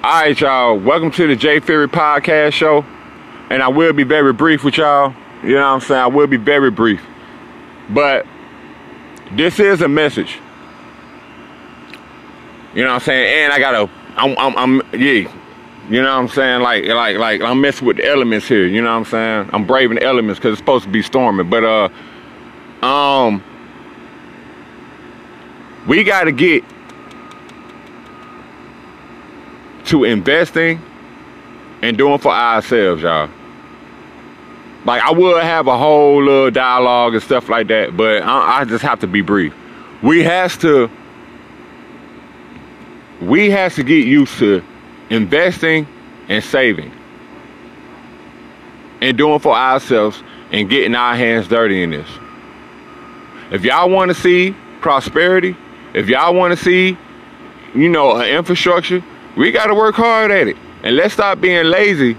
All 0.00 0.22
right, 0.22 0.40
y'all. 0.40 0.78
Welcome 0.78 1.10
to 1.10 1.26
the 1.26 1.34
J 1.34 1.58
Fury 1.58 1.88
Podcast 1.88 2.52
Show. 2.52 2.84
And 3.50 3.60
I 3.60 3.66
will 3.66 3.92
be 3.92 4.04
very 4.04 4.32
brief 4.32 4.62
with 4.62 4.76
y'all. 4.76 5.12
You 5.42 5.54
know 5.54 5.62
what 5.62 5.66
I'm 5.66 5.80
saying? 5.80 6.00
I 6.00 6.06
will 6.06 6.28
be 6.28 6.36
very 6.36 6.70
brief. 6.70 7.02
But 7.90 8.24
this 9.32 9.58
is 9.58 9.82
a 9.82 9.88
message. 9.88 10.38
You 12.76 12.84
know 12.84 12.90
what 12.90 12.94
I'm 12.94 13.00
saying? 13.00 13.44
And 13.44 13.52
I 13.52 13.58
gotta, 13.58 13.90
I'm, 14.16 14.38
I'm, 14.38 14.56
I'm 14.56 15.00
yeah. 15.00 15.34
You 15.90 16.00
know 16.00 16.14
what 16.14 16.22
I'm 16.22 16.28
saying? 16.28 16.62
Like, 16.62 16.84
like, 16.84 17.16
like, 17.16 17.40
I'm 17.40 17.60
messing 17.60 17.84
with 17.84 17.96
the 17.96 18.06
elements 18.06 18.46
here. 18.46 18.68
You 18.68 18.80
know 18.80 18.92
what 18.92 18.98
I'm 18.98 19.04
saying? 19.04 19.50
I'm 19.52 19.66
braving 19.66 19.96
the 19.96 20.04
elements 20.04 20.38
because 20.38 20.52
it's 20.52 20.60
supposed 20.60 20.84
to 20.84 20.90
be 20.90 21.02
storming. 21.02 21.50
But, 21.50 21.64
uh, 21.64 22.86
um, 22.86 23.42
we 25.88 26.04
gotta 26.04 26.30
get 26.30 26.62
to 29.88 30.04
investing 30.04 30.80
and 31.82 31.96
doing 31.96 32.18
for 32.18 32.32
ourselves, 32.32 33.02
y'all. 33.02 33.30
Like 34.84 35.02
I 35.02 35.10
would 35.10 35.42
have 35.42 35.66
a 35.66 35.76
whole 35.76 36.22
little 36.22 36.50
dialogue 36.50 37.14
and 37.14 37.22
stuff 37.22 37.48
like 37.48 37.68
that, 37.68 37.96
but 37.96 38.22
I, 38.22 38.60
I 38.60 38.64
just 38.64 38.82
have 38.84 39.00
to 39.00 39.06
be 39.06 39.20
brief. 39.20 39.54
We 40.02 40.22
has 40.22 40.56
to 40.58 40.90
we 43.20 43.50
has 43.50 43.74
to 43.74 43.82
get 43.82 44.06
used 44.06 44.38
to 44.38 44.62
investing 45.10 45.86
and 46.28 46.42
saving 46.44 46.92
and 49.00 49.16
doing 49.18 49.40
for 49.40 49.54
ourselves 49.54 50.22
and 50.52 50.68
getting 50.70 50.94
our 50.94 51.16
hands 51.16 51.48
dirty 51.48 51.82
in 51.82 51.90
this. 51.90 52.08
If 53.50 53.64
y'all 53.64 53.90
want 53.90 54.10
to 54.10 54.14
see 54.14 54.54
prosperity, 54.80 55.56
if 55.94 56.08
y'all 56.08 56.34
want 56.34 56.56
to 56.56 56.62
see, 56.62 56.96
you 57.74 57.88
know, 57.88 58.16
an 58.16 58.28
infrastructure, 58.28 59.02
we 59.38 59.52
got 59.52 59.66
to 59.66 59.74
work 59.74 59.94
hard 59.94 60.30
at 60.30 60.48
it. 60.48 60.56
And 60.82 60.96
let's 60.96 61.14
stop 61.14 61.40
being 61.40 61.66
lazy. 61.66 62.16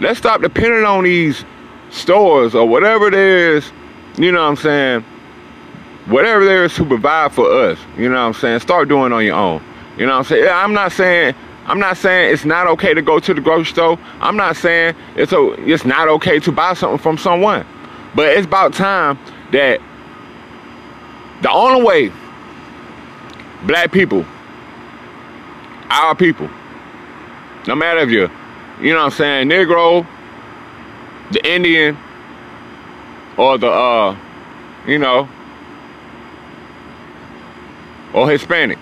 Let's 0.00 0.18
stop 0.18 0.40
depending 0.40 0.84
on 0.84 1.04
these 1.04 1.44
stores 1.90 2.54
or 2.54 2.66
whatever 2.66 3.06
it 3.06 3.14
is, 3.14 3.70
you 4.18 4.32
know 4.32 4.42
what 4.42 4.48
I'm 4.48 4.56
saying? 4.56 5.04
Whatever 6.06 6.44
there 6.44 6.64
is 6.64 6.74
to 6.76 6.84
provide 6.84 7.32
for 7.32 7.50
us, 7.50 7.78
you 7.96 8.08
know 8.08 8.14
what 8.14 8.28
I'm 8.28 8.34
saying? 8.34 8.60
Start 8.60 8.88
doing 8.88 9.12
on 9.12 9.24
your 9.24 9.36
own. 9.36 9.62
You 9.96 10.06
know 10.06 10.12
what 10.12 10.18
I'm 10.18 10.24
saying? 10.24 10.48
I'm 10.50 10.72
not 10.72 10.92
saying 10.92 11.34
I'm 11.66 11.80
not 11.80 11.96
saying 11.96 12.32
it's 12.32 12.44
not 12.44 12.68
okay 12.68 12.94
to 12.94 13.02
go 13.02 13.18
to 13.18 13.34
the 13.34 13.40
grocery 13.40 13.72
store. 13.72 13.98
I'm 14.20 14.36
not 14.36 14.56
saying 14.56 14.94
it's 15.16 15.32
a, 15.32 15.52
it's 15.68 15.84
not 15.84 16.06
okay 16.08 16.38
to 16.38 16.52
buy 16.52 16.74
something 16.74 16.98
from 16.98 17.18
someone. 17.18 17.66
But 18.14 18.28
it's 18.28 18.46
about 18.46 18.72
time 18.72 19.18
that 19.50 19.80
the 21.42 21.50
only 21.50 21.82
way 21.82 22.12
black 23.64 23.90
people, 23.90 24.24
our 25.90 26.14
people, 26.14 26.48
no 27.66 27.74
matter 27.74 28.00
if 28.00 28.10
you're, 28.10 28.30
you 28.80 28.92
know 28.92 28.98
what 28.98 29.06
I'm 29.06 29.10
saying, 29.10 29.48
Negro, 29.48 30.06
the 31.32 31.46
Indian, 31.48 31.96
or 33.36 33.58
the, 33.58 33.68
uh, 33.68 34.16
you 34.86 34.98
know, 34.98 35.28
or 38.12 38.30
Hispanic. 38.30 38.78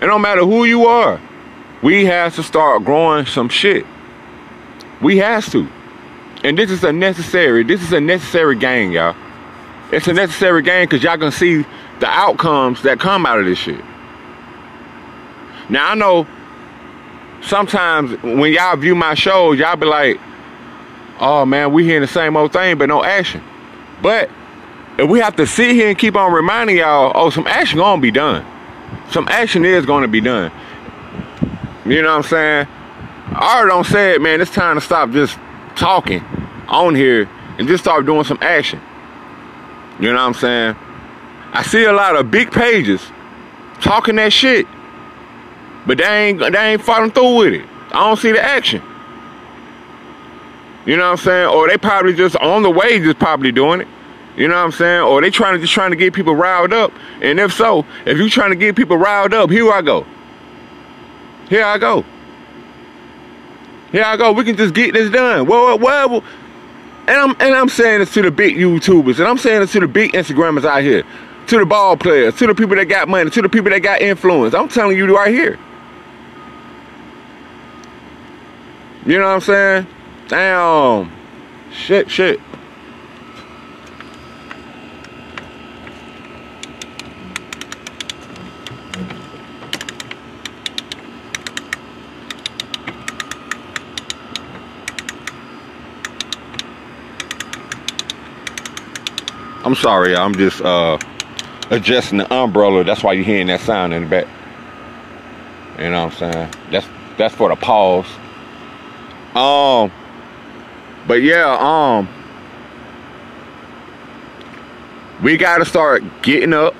It 0.00 0.06
don't 0.06 0.22
matter 0.22 0.44
who 0.44 0.64
you 0.64 0.86
are. 0.86 1.20
We 1.82 2.04
have 2.06 2.34
to 2.36 2.42
start 2.42 2.84
growing 2.84 3.26
some 3.26 3.48
shit. 3.48 3.86
We 5.00 5.18
has 5.18 5.50
to. 5.52 5.68
And 6.44 6.56
this 6.56 6.70
is 6.70 6.84
a 6.84 6.92
necessary, 6.92 7.64
this 7.64 7.82
is 7.82 7.92
a 7.92 8.00
necessary 8.00 8.56
game, 8.56 8.92
y'all. 8.92 9.16
It's 9.90 10.06
a 10.06 10.12
necessary 10.12 10.62
game 10.62 10.86
because 10.86 11.02
y'all 11.02 11.18
can 11.18 11.32
see 11.32 11.64
the 12.00 12.06
outcomes 12.06 12.82
that 12.82 13.00
come 13.00 13.26
out 13.26 13.38
of 13.38 13.46
this 13.46 13.58
shit. 13.58 13.82
Now 15.68 15.90
I 15.90 15.94
know 15.94 16.26
sometimes 17.42 18.22
when 18.22 18.52
y'all 18.52 18.76
view 18.76 18.94
my 18.94 19.14
shows, 19.14 19.58
y'all 19.58 19.76
be 19.76 19.86
like, 19.86 20.20
oh 21.20 21.44
man, 21.44 21.72
we 21.72 21.84
hearing 21.84 22.02
the 22.02 22.06
same 22.06 22.36
old 22.36 22.52
thing, 22.52 22.78
but 22.78 22.88
no 22.88 23.04
action. 23.04 23.42
But 24.02 24.30
if 24.98 25.08
we 25.08 25.20
have 25.20 25.36
to 25.36 25.46
sit 25.46 25.72
here 25.72 25.88
and 25.88 25.98
keep 25.98 26.16
on 26.16 26.32
reminding 26.32 26.78
y'all, 26.78 27.12
oh, 27.14 27.30
some 27.30 27.46
action 27.46 27.78
gonna 27.78 28.00
be 28.00 28.10
done. 28.10 28.44
Some 29.10 29.28
action 29.28 29.64
is 29.64 29.86
gonna 29.86 30.08
be 30.08 30.20
done. 30.20 30.52
You 31.86 32.02
know 32.02 32.10
what 32.10 32.24
I'm 32.24 32.30
saying? 32.30 32.68
I 33.30 33.56
already 33.56 33.70
don't 33.70 33.86
say 33.86 34.14
it, 34.14 34.20
man. 34.20 34.40
It's 34.40 34.50
time 34.50 34.76
to 34.76 34.80
stop 34.80 35.10
just 35.10 35.38
talking 35.76 36.22
on 36.68 36.94
here 36.94 37.28
and 37.58 37.68
just 37.68 37.84
start 37.84 38.06
doing 38.06 38.24
some 38.24 38.38
action. 38.40 38.80
You 40.00 40.12
know 40.12 40.14
what 40.14 40.20
I'm 40.20 40.34
saying? 40.34 40.76
I 41.52 41.62
see 41.62 41.84
a 41.84 41.92
lot 41.92 42.16
of 42.16 42.30
big 42.30 42.52
pages 42.52 43.02
talking 43.80 44.16
that 44.16 44.32
shit, 44.32 44.66
but 45.88 45.98
they 45.98 46.28
ain't 46.28 46.38
they 46.38 46.72
ain't 46.72 46.82
following 46.82 47.10
through 47.10 47.36
with 47.36 47.54
it. 47.54 47.66
I 47.88 48.06
don't 48.06 48.18
see 48.18 48.30
the 48.30 48.40
action. 48.40 48.82
You 50.86 50.96
know 50.96 51.04
what 51.04 51.18
I'm 51.18 51.24
saying? 51.24 51.48
Or 51.48 51.66
they 51.68 51.76
probably 51.76 52.14
just 52.14 52.36
on 52.36 52.62
the 52.62 52.70
way, 52.70 53.00
just 53.00 53.18
probably 53.18 53.50
doing 53.50 53.80
it. 53.80 53.88
You 54.36 54.46
know 54.46 54.54
what 54.54 54.64
I'm 54.64 54.72
saying? 54.72 55.02
Or 55.02 55.20
they 55.20 55.30
trying 55.30 55.54
to 55.54 55.60
just 55.60 55.72
trying 55.72 55.90
to 55.90 55.96
get 55.96 56.14
people 56.14 56.36
riled 56.36 56.72
up. 56.72 56.92
And 57.20 57.40
if 57.40 57.52
so, 57.52 57.84
if 58.06 58.18
you 58.18 58.30
trying 58.30 58.50
to 58.50 58.56
get 58.56 58.76
people 58.76 58.96
riled 58.96 59.34
up, 59.34 59.50
here 59.50 59.70
I 59.72 59.82
go. 59.82 60.06
Here 61.48 61.64
I 61.64 61.78
go. 61.78 62.04
Here 63.90 64.04
I 64.04 64.16
go. 64.16 64.32
We 64.32 64.44
can 64.44 64.56
just 64.56 64.74
get 64.74 64.92
this 64.92 65.10
done. 65.10 65.46
Well, 65.46 65.78
well, 65.78 66.08
well 66.10 66.24
and 67.08 67.16
I'm 67.16 67.30
and 67.40 67.54
I'm 67.54 67.70
saying 67.70 68.00
this 68.00 68.12
to 68.14 68.22
the 68.22 68.30
big 68.30 68.56
YouTubers, 68.56 69.18
and 69.18 69.26
I'm 69.26 69.38
saying 69.38 69.60
this 69.60 69.72
to 69.72 69.80
the 69.80 69.88
big 69.88 70.12
Instagrammers 70.12 70.64
out 70.64 70.82
here, 70.82 71.04
to 71.46 71.58
the 71.58 71.64
ball 71.64 71.96
players, 71.96 72.36
to 72.36 72.46
the 72.46 72.54
people 72.54 72.76
that 72.76 72.84
got 72.84 73.08
money, 73.08 73.30
to 73.30 73.42
the 73.42 73.48
people 73.48 73.70
that 73.70 73.80
got 73.80 74.02
influence. 74.02 74.54
I'm 74.54 74.68
telling 74.68 74.96
you 74.98 75.16
right 75.16 75.32
here. 75.32 75.58
You 79.08 79.18
know 79.18 79.24
what 79.24 79.36
I'm 79.36 79.40
saying? 79.40 79.86
Damn. 80.28 81.10
Shit, 81.72 82.10
shit. 82.10 82.38
I'm 99.64 99.74
sorry, 99.74 100.14
I'm 100.14 100.34
just 100.34 100.60
uh, 100.60 100.98
adjusting 101.70 102.18
the 102.18 102.30
umbrella. 102.30 102.84
That's 102.84 103.02
why 103.02 103.14
you're 103.14 103.24
hearing 103.24 103.46
that 103.46 103.60
sound 103.60 103.94
in 103.94 104.02
the 104.02 104.08
back. 104.10 104.26
You 105.78 105.88
know 105.88 106.04
what 106.04 106.22
I'm 106.22 106.32
saying? 106.32 106.52
That's 106.70 106.86
that's 107.16 107.34
for 107.34 107.48
the 107.48 107.56
pause. 107.56 108.04
Um, 109.34 109.92
but 111.06 111.22
yeah, 111.22 111.56
um, 111.58 112.08
we 115.22 115.36
got 115.36 115.58
to 115.58 115.64
start 115.64 116.02
getting 116.22 116.52
up 116.52 116.74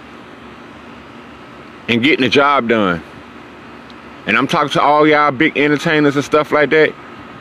and 1.89 2.03
getting 2.03 2.23
the 2.23 2.29
job 2.29 2.69
done. 2.69 3.03
And 4.27 4.37
I'm 4.37 4.47
talking 4.47 4.71
to 4.71 4.83
all 4.83 5.07
y'all 5.07 5.31
big 5.31 5.57
entertainers 5.57 6.15
and 6.17 6.25
stuff 6.25 6.53
like 6.53 6.71
that. 6.71 6.95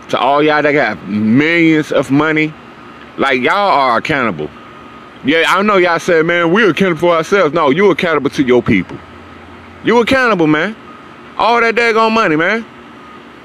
To 0.10 0.18
all 0.18 0.42
y'all 0.42 0.62
that 0.62 0.72
got 0.72 1.08
millions 1.08 1.92
of 1.92 2.10
money. 2.12 2.54
Like 3.18 3.42
y'all 3.42 3.54
are 3.56 3.98
accountable. 3.98 4.50
Yeah, 5.26 5.44
I 5.48 5.62
know 5.64 5.78
y'all 5.78 6.00
said, 6.00 6.26
man, 6.26 6.54
we're 6.54 6.70
accountable 6.70 7.00
for 7.10 7.16
ourselves. 7.16 7.54
No, 7.54 7.72
you 7.72 7.92
accountable 7.92 8.30
to 8.30 8.44
your 8.44 8.64
people. 8.64 8.98
You 9.84 10.00
accountable, 10.00 10.48
man. 10.48 10.76
All 11.38 11.60
that 11.60 11.76
daggone 11.76 12.14
money, 12.14 12.36
man. 12.36 12.66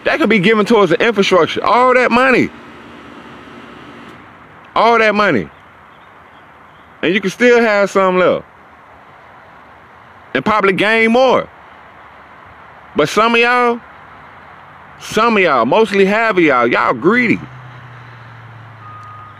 That 0.04 0.18
could 0.18 0.28
be 0.28 0.38
given 0.38 0.66
towards 0.66 0.90
the 0.90 1.04
infrastructure. 1.04 1.64
All 1.64 1.94
that 1.94 2.10
money. 2.10 2.50
All 4.74 4.98
that 4.98 5.14
money. 5.14 5.48
And 7.02 7.14
you 7.14 7.20
can 7.20 7.30
still 7.30 7.60
have 7.60 7.90
some 7.90 8.18
left. 8.18 8.44
And 10.34 10.44
probably 10.44 10.72
gain 10.72 11.12
more. 11.12 11.48
But 12.96 13.08
some 13.08 13.34
of 13.34 13.40
y'all, 13.40 13.80
some 15.00 15.36
of 15.36 15.42
y'all, 15.42 15.64
mostly 15.64 16.04
half 16.04 16.36
of 16.36 16.42
y'all, 16.42 16.66
y'all 16.66 16.94
greedy. 16.94 17.40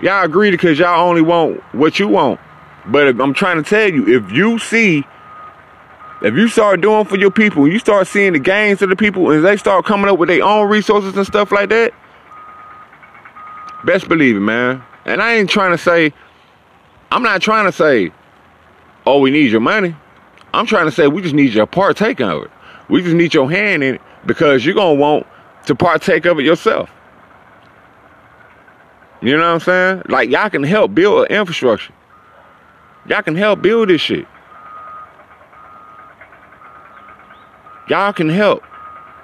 Y'all 0.01 0.27
greedy 0.29 0.57
because 0.57 0.79
y'all 0.79 1.09
only 1.09 1.23
want 1.23 1.61
what 1.75 1.99
you 1.99 2.09
want. 2.09 2.41
But 2.87 3.21
I'm 3.21 3.35
trying 3.35 3.63
to 3.63 3.69
tell 3.69 3.89
you, 3.89 4.09
if 4.09 4.33
you 4.33 4.59
see, 4.59 5.05
if 6.23 6.35
you 6.35 6.49
start 6.49 6.81
doing 6.81 7.05
for 7.05 7.17
your 7.17 7.31
people, 7.31 7.67
you 7.67 7.79
start 7.79 8.07
seeing 8.07 8.33
the 8.33 8.39
gains 8.39 8.81
of 8.83 8.89
the 8.89 8.97
people, 8.97 9.31
and 9.31 9.45
they 9.45 9.57
start 9.57 9.85
coming 9.85 10.09
up 10.09 10.19
with 10.19 10.29
their 10.29 10.43
own 10.43 10.69
resources 10.69 11.17
and 11.17 11.27
stuff 11.27 11.51
like 11.51 11.69
that, 11.71 11.93
best 13.85 14.09
believe 14.09 14.37
it, 14.37 14.41
man. 14.41 14.83
And 15.05 15.21
I 15.21 15.35
ain't 15.35 15.51
trying 15.51 15.73
to 15.73 15.79
say, 15.79 16.13
I'm 17.11 17.23
not 17.23 17.43
trying 17.43 17.67
to 17.67 17.73
say, 17.73 18.13
oh, 19.05 19.19
we 19.19 19.31
need 19.31 19.51
your 19.51 19.61
money. 19.61 19.97
I'm 20.55 20.67
trying 20.67 20.87
to 20.87 20.93
say 20.93 21.09
we 21.09 21.23
just 21.23 21.35
need 21.35 21.53
your 21.53 21.67
partake 21.67 22.21
of 22.21 22.45
it. 22.45 22.51
We 22.89 23.03
just 23.03 23.15
need 23.15 23.35
your 23.35 23.51
hand 23.51 23.83
in 23.83 23.97
it 23.97 24.01
because 24.27 24.65
you're 24.65 24.75
gonna 24.75 24.95
want 24.95 25.27
to 25.67 25.75
partake 25.75 26.25
of 26.27 26.39
it 26.39 26.45
yourself. 26.45 26.91
You 29.21 29.37
know 29.37 29.55
what 29.55 29.55
I'm 29.55 29.61
saying? 29.61 30.03
Like 30.09 30.31
y'all 30.31 30.51
can 30.51 30.63
help 30.63 30.95
build 30.95 31.29
infrastructure. 31.29 31.93
Y'all 33.07 33.23
can 33.23 33.35
help 33.35 33.63
build 33.63 33.89
this 33.89 34.01
shit. 34.01 34.27
Y'all 37.89 38.13
can 38.13 38.29
help. 38.29 38.63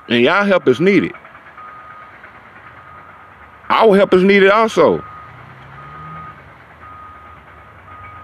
And 0.08 0.22
y'all 0.22 0.44
help 0.44 0.66
is 0.68 0.80
needed. 0.80 1.12
Our 3.68 3.94
help 3.96 4.14
is 4.14 4.24
needed 4.24 4.50
also. 4.50 5.04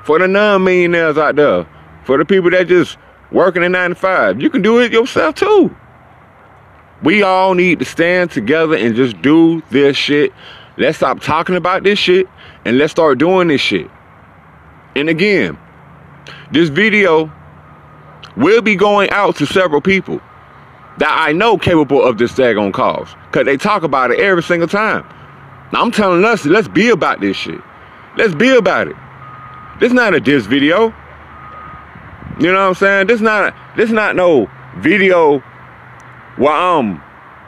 For 0.04 0.18
the 0.18 0.26
non-millionaires 0.26 1.18
out 1.18 1.36
there, 1.36 1.66
for 2.04 2.18
the 2.18 2.24
people 2.24 2.50
that 2.50 2.68
just 2.68 2.96
working 3.30 3.62
in 3.62 3.72
95, 3.72 4.40
you 4.40 4.50
can 4.50 4.62
do 4.62 4.80
it 4.80 4.92
yourself 4.92 5.34
too. 5.34 5.74
We 7.02 7.22
all 7.22 7.54
need 7.54 7.78
to 7.80 7.84
stand 7.84 8.30
together 8.30 8.76
and 8.76 8.94
just 8.94 9.20
do 9.20 9.62
this 9.70 9.96
shit. 9.96 10.32
Let's 10.78 10.96
stop 10.96 11.20
talking 11.20 11.54
about 11.54 11.84
this 11.84 11.98
shit 11.98 12.26
and 12.64 12.78
let's 12.78 12.92
start 12.92 13.18
doing 13.18 13.48
this 13.48 13.60
shit. 13.60 13.90
And 14.96 15.08
again, 15.08 15.58
this 16.50 16.68
video 16.70 17.30
will 18.36 18.62
be 18.62 18.76
going 18.76 19.10
out 19.10 19.36
to 19.36 19.46
several 19.46 19.80
people 19.80 20.20
that 20.98 21.10
I 21.10 21.32
know 21.32 21.58
capable 21.58 22.02
of 22.02 22.18
this 22.18 22.32
daggone 22.32 22.72
cause. 22.72 23.08
Cause 23.32 23.44
they 23.44 23.56
talk 23.56 23.82
about 23.82 24.10
it 24.10 24.20
every 24.20 24.42
single 24.42 24.68
time. 24.68 25.04
Now, 25.72 25.82
I'm 25.82 25.90
telling 25.90 26.24
us, 26.24 26.44
let's 26.44 26.68
be 26.68 26.90
about 26.90 27.20
this 27.20 27.36
shit. 27.36 27.60
Let's 28.16 28.34
be 28.34 28.50
about 28.50 28.88
it. 28.88 28.96
This 29.80 29.92
not 29.92 30.14
a 30.14 30.20
diss 30.20 30.46
video. 30.46 30.94
You 32.38 32.52
know 32.52 32.54
what 32.54 32.68
I'm 32.68 32.74
saying? 32.74 33.06
This 33.08 33.20
not 33.20 33.54
this 33.76 33.90
not 33.90 34.14
no 34.16 34.50
video 34.78 35.38
where 36.36 36.52
I'm 36.52 36.98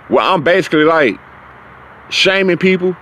where 0.08 0.25
I'm 0.25 0.43
basically 0.43 0.84
like 0.84 1.19
shaming 2.11 2.56
people. 2.56 2.96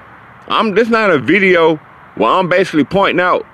I'm 0.49 0.75
this 0.75 0.89
not 0.89 1.11
a 1.11 1.19
video 1.19 1.77
where 2.17 2.31
I'm 2.31 2.49
basically 2.49 2.85
pointing 2.85 3.21
out 3.21 3.47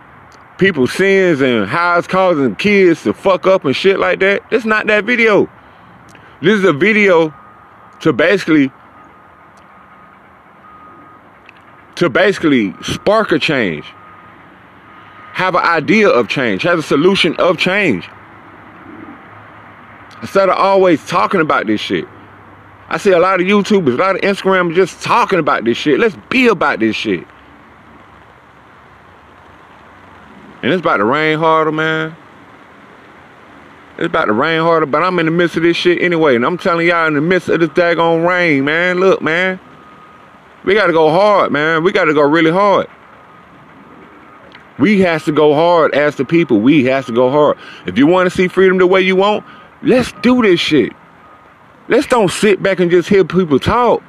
people's 0.60 0.92
sins 0.92 1.40
and 1.40 1.66
how 1.66 1.98
it's 1.98 2.06
causing 2.06 2.54
kids 2.54 3.02
to 3.02 3.14
fuck 3.14 3.46
up 3.46 3.64
and 3.64 3.74
shit 3.74 3.98
like 3.98 4.20
that. 4.20 4.42
It's 4.50 4.66
not 4.66 4.86
that 4.88 5.04
video. 5.06 5.50
This 6.42 6.58
is 6.58 6.64
a 6.64 6.74
video 6.74 7.34
to 8.00 8.12
basically 8.12 8.70
to 11.96 12.10
basically 12.10 12.74
spark 12.82 13.32
a 13.32 13.38
change. 13.38 13.86
Have 15.32 15.54
an 15.54 15.64
idea 15.64 16.08
of 16.08 16.28
change, 16.28 16.62
have 16.62 16.78
a 16.78 16.82
solution 16.82 17.34
of 17.36 17.56
change. 17.56 18.06
Instead 20.20 20.50
of 20.50 20.58
always 20.58 21.04
talking 21.06 21.40
about 21.40 21.66
this 21.66 21.80
shit. 21.80 22.04
I 22.90 22.98
see 22.98 23.12
a 23.12 23.18
lot 23.18 23.40
of 23.40 23.46
YouTubers, 23.46 23.94
a 23.94 23.96
lot 23.96 24.16
of 24.16 24.20
Instagram 24.20 24.74
just 24.74 25.00
talking 25.00 25.38
about 25.38 25.64
this 25.64 25.78
shit. 25.78 25.98
Let's 25.98 26.16
be 26.28 26.48
about 26.48 26.80
this 26.80 26.96
shit. 26.96 27.26
And 30.62 30.72
it's 30.72 30.80
about 30.80 30.98
to 30.98 31.04
rain 31.04 31.38
harder, 31.38 31.72
man. 31.72 32.16
It's 33.96 34.06
about 34.06 34.26
to 34.26 34.32
rain 34.32 34.60
harder, 34.60 34.86
but 34.86 35.02
I'm 35.02 35.18
in 35.18 35.26
the 35.26 35.32
midst 35.32 35.56
of 35.56 35.62
this 35.62 35.76
shit 35.76 36.02
anyway. 36.02 36.36
And 36.36 36.44
I'm 36.44 36.58
telling 36.58 36.86
y'all 36.86 37.06
in 37.06 37.14
the 37.14 37.20
midst 37.20 37.48
of 37.48 37.60
this 37.60 37.70
daggone 37.70 38.26
rain, 38.26 38.64
man. 38.64 38.98
Look, 38.98 39.22
man. 39.22 39.60
We 40.64 40.74
gotta 40.74 40.92
go 40.92 41.10
hard, 41.10 41.52
man. 41.52 41.82
We 41.82 41.92
gotta 41.92 42.12
go 42.12 42.22
really 42.22 42.50
hard. 42.50 42.88
We 44.78 45.00
has 45.00 45.24
to 45.24 45.32
go 45.32 45.54
hard 45.54 45.94
as 45.94 46.16
the 46.16 46.24
people. 46.24 46.60
We 46.60 46.84
has 46.84 47.06
to 47.06 47.12
go 47.12 47.30
hard. 47.30 47.58
If 47.86 47.98
you 47.98 48.06
want 48.06 48.30
to 48.30 48.34
see 48.34 48.48
freedom 48.48 48.78
the 48.78 48.86
way 48.86 49.02
you 49.02 49.16
want, 49.16 49.44
let's 49.82 50.12
do 50.22 50.42
this 50.42 50.60
shit. 50.60 50.92
Let's 51.88 52.06
don't 52.06 52.30
sit 52.30 52.62
back 52.62 52.80
and 52.80 52.90
just 52.90 53.08
hear 53.08 53.24
people 53.24 53.58
talk. 53.58 54.02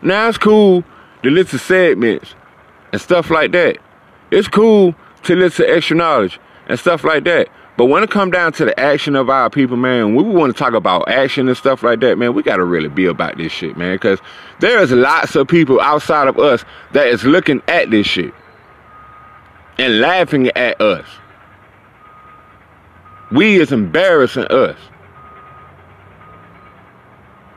Now 0.00 0.28
it's 0.28 0.38
cool 0.38 0.84
to 1.22 1.30
listen 1.30 1.58
to 1.58 1.64
segments 1.64 2.34
and 2.92 3.00
stuff 3.00 3.30
like 3.30 3.52
that. 3.52 3.78
It's 4.30 4.48
cool 4.48 4.94
to 5.24 5.36
listen 5.36 5.66
to 5.66 5.72
extra 5.72 5.96
knowledge 5.96 6.38
and 6.68 6.78
stuff 6.78 7.04
like 7.04 7.24
that. 7.24 7.48
But 7.76 7.86
when 7.86 8.02
it 8.02 8.10
come 8.10 8.32
down 8.32 8.52
to 8.54 8.64
the 8.64 8.78
action 8.78 9.14
of 9.14 9.30
our 9.30 9.48
people, 9.48 9.76
man, 9.76 10.16
we 10.16 10.24
want 10.24 10.52
to 10.52 10.58
talk 10.58 10.72
about 10.72 11.08
action 11.08 11.46
and 11.46 11.56
stuff 11.56 11.84
like 11.84 12.00
that, 12.00 12.18
man, 12.18 12.34
we 12.34 12.42
got 12.42 12.56
to 12.56 12.64
really 12.64 12.88
be 12.88 13.06
about 13.06 13.36
this 13.36 13.52
shit, 13.52 13.76
man. 13.76 13.94
Because 13.94 14.18
there's 14.58 14.90
lots 14.90 15.36
of 15.36 15.46
people 15.46 15.80
outside 15.80 16.26
of 16.26 16.38
us 16.38 16.64
that 16.92 17.06
is 17.06 17.22
looking 17.22 17.62
at 17.68 17.88
this 17.90 18.04
shit 18.06 18.34
and 19.78 20.00
laughing 20.00 20.48
at 20.56 20.80
us. 20.80 21.06
We 23.30 23.60
is 23.60 23.70
embarrassing 23.70 24.46
us. 24.46 24.76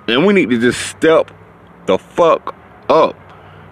And 0.08 0.26
we 0.26 0.34
need 0.34 0.50
to 0.52 0.60
just 0.60 0.88
step 0.88 1.32
the 1.88 1.98
fuck 1.98 2.54
up. 2.90 3.16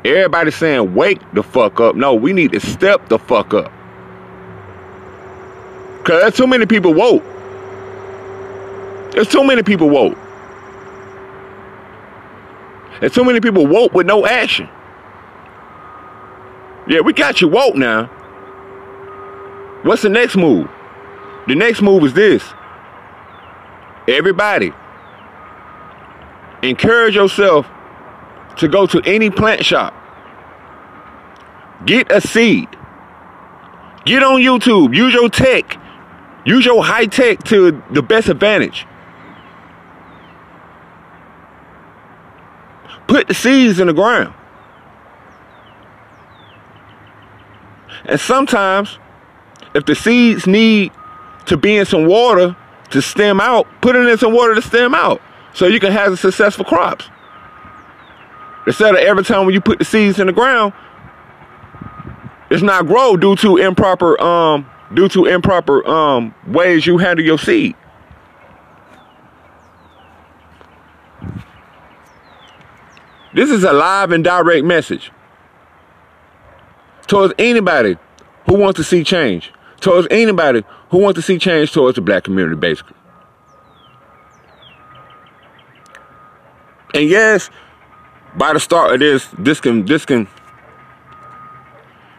Everybody 0.05 0.51
saying 0.51 0.95
wake 0.95 1.19
the 1.33 1.43
fuck 1.43 1.79
up. 1.79 1.95
No, 1.95 2.13
we 2.13 2.31
need 2.31 2.53
to 2.53 2.59
step 2.59 3.09
the 3.09 3.19
fuck 3.19 3.53
up. 3.53 3.71
Cause 6.05 6.21
there's 6.21 6.35
too 6.35 6.47
many 6.47 6.65
people 6.65 6.93
woke. 6.93 7.23
There's 9.11 9.27
too 9.27 9.43
many 9.43 9.63
people 9.63 9.89
woke. 9.89 10.17
There's 12.99 13.13
too 13.13 13.23
many 13.23 13.39
people 13.39 13.67
woke 13.67 13.93
with 13.93 14.05
no 14.05 14.25
action. 14.25 14.69
Yeah, 16.87 17.01
we 17.01 17.13
got 17.13 17.41
you 17.41 17.47
woke 17.47 17.75
now. 17.75 18.05
What's 19.83 20.01
the 20.01 20.09
next 20.09 20.35
move? 20.35 20.69
The 21.47 21.55
next 21.55 21.81
move 21.81 22.03
is 22.03 22.13
this. 22.13 22.43
Everybody, 24.07 24.73
encourage 26.63 27.15
yourself 27.15 27.67
to 28.59 28.67
go 28.67 28.85
to 28.87 29.01
any 29.05 29.29
plant 29.29 29.65
shop. 29.65 29.93
Get 31.85 32.11
a 32.11 32.21
seed. 32.21 32.69
Get 34.05 34.23
on 34.23 34.41
YouTube. 34.41 34.95
Use 34.95 35.13
your 35.13 35.29
tech 35.29 35.77
Use 36.45 36.65
your 36.65 36.83
high 36.83 37.05
tech 37.05 37.43
to 37.45 37.83
the 37.91 38.01
best 38.01 38.29
advantage. 38.29 38.87
Put 43.07 43.27
the 43.27 43.33
seeds 43.33 43.79
in 43.79 43.87
the 43.87 43.93
ground. 43.93 44.33
And 48.05 48.19
sometimes, 48.19 48.97
if 49.75 49.85
the 49.85 49.95
seeds 49.95 50.47
need 50.47 50.91
to 51.45 51.57
be 51.57 51.77
in 51.77 51.85
some 51.85 52.07
water 52.07 52.55
to 52.91 53.01
stem 53.01 53.39
out, 53.39 53.67
put 53.81 53.95
it 53.95 54.07
in 54.07 54.17
some 54.17 54.33
water 54.33 54.55
to 54.55 54.61
stem 54.61 54.95
out 54.95 55.21
so 55.53 55.67
you 55.67 55.79
can 55.79 55.91
have 55.91 56.17
successful 56.17 56.65
crops. 56.65 57.09
Instead 58.69 58.93
of 58.93 59.01
every 59.01 59.23
time 59.23 59.47
when 59.47 59.55
you 59.55 59.59
put 59.59 59.79
the 59.79 59.83
seeds 59.83 60.19
in 60.19 60.27
the 60.27 60.31
ground, 60.31 60.73
it's 62.51 62.61
not 62.61 62.85
grow 62.85 63.17
due 63.17 63.35
to 63.37 63.57
improper 63.57 64.21
um, 64.21 64.69
due 64.93 65.09
to 65.09 65.25
improper 65.25 65.83
um, 65.87 66.35
ways 66.45 66.85
you 66.85 66.99
handle 66.99 67.25
your 67.25 67.39
seed. 67.39 67.75
This 73.33 73.49
is 73.49 73.63
a 73.63 73.73
live 73.73 74.11
and 74.11 74.23
direct 74.23 74.63
message 74.63 75.11
towards 77.07 77.33
anybody 77.39 77.97
who 78.45 78.53
wants 78.53 78.77
to 78.77 78.83
see 78.83 79.03
change, 79.03 79.51
towards 79.79 80.07
anybody 80.11 80.63
who 80.91 80.99
wants 80.99 81.17
to 81.17 81.23
see 81.23 81.39
change 81.39 81.71
towards 81.71 81.95
the 81.95 82.01
black 82.01 82.23
community, 82.23 82.55
basically. 82.55 82.95
And 86.93 87.09
yes, 87.09 87.49
by 88.39 88.53
the 88.53 88.59
start 88.59 88.93
of 88.93 89.01
this, 89.01 89.27
this 89.37 89.59
can 89.59 89.85
this 89.85 90.05
can 90.05 90.25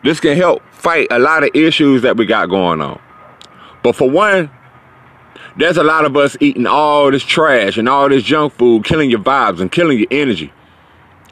this 0.05 0.21
can 0.21 0.37
help 0.37 0.63
fight 0.71 1.09
a 1.11 1.19
lot 1.19 1.43
of 1.43 1.51
issues 1.55 2.03
that 2.03 2.19
we 2.19 2.27
got 2.27 2.51
going 2.51 2.83
on. 2.83 3.01
But 3.83 3.97
for 3.97 4.09
one, 4.09 4.51
there's 5.57 5.79
a 5.79 5.83
lot 5.83 6.05
of 6.05 6.17
us 6.19 6.37
eating 6.39 6.67
all 6.67 7.11
this 7.11 7.23
trash 7.23 7.79
and 7.79 7.89
all 7.89 8.11
this 8.11 8.23
junk 8.23 8.53
food, 8.53 8.85
killing 8.85 9.09
your 9.09 9.21
vibes 9.21 9.61
and 9.61 9.73
killing 9.73 9.99
your 9.99 10.09
energy, 10.11 10.53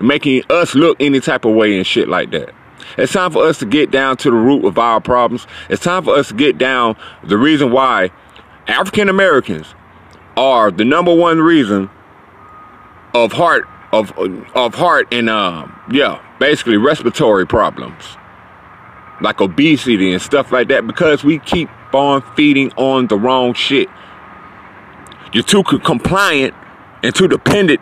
making 0.00 0.42
us 0.48 0.74
look 0.74 0.96
any 1.00 1.20
type 1.20 1.44
of 1.44 1.54
way 1.54 1.76
and 1.76 1.86
shit 1.86 2.08
like 2.08 2.30
that. 2.30 2.54
It's 2.96 3.12
time 3.12 3.30
for 3.30 3.44
us 3.44 3.58
to 3.58 3.66
get 3.66 3.90
down 3.90 4.16
to 4.18 4.30
the 4.30 4.36
root 4.36 4.64
of 4.64 4.78
our 4.78 5.02
problems. 5.02 5.46
It's 5.68 5.82
time 5.82 6.04
for 6.04 6.16
us 6.16 6.28
to 6.28 6.34
get 6.34 6.56
down 6.56 6.96
the 7.22 7.36
reason 7.36 7.72
why 7.72 8.10
African 8.66 9.10
Americans 9.10 9.66
are 10.38 10.70
the 10.70 10.86
number 10.86 11.14
one 11.14 11.40
reason 11.40 11.90
of 13.12 13.32
heart 13.32 13.68
of 13.92 14.12
of 14.54 14.74
heart 14.74 15.08
and 15.12 15.30
um 15.30 15.78
yeah, 15.90 16.22
basically 16.38 16.76
respiratory 16.76 17.46
problems 17.46 18.16
like 19.20 19.40
obesity 19.40 20.12
and 20.12 20.22
stuff 20.22 20.52
like 20.52 20.68
that 20.68 20.86
because 20.86 21.24
we 21.24 21.38
keep 21.40 21.68
on 21.94 22.22
feeding 22.34 22.72
on 22.72 23.06
the 23.06 23.16
wrong 23.16 23.54
shit. 23.54 23.88
You're 25.32 25.44
too 25.44 25.62
compliant 25.62 26.54
and 27.02 27.14
too 27.14 27.28
dependent 27.28 27.80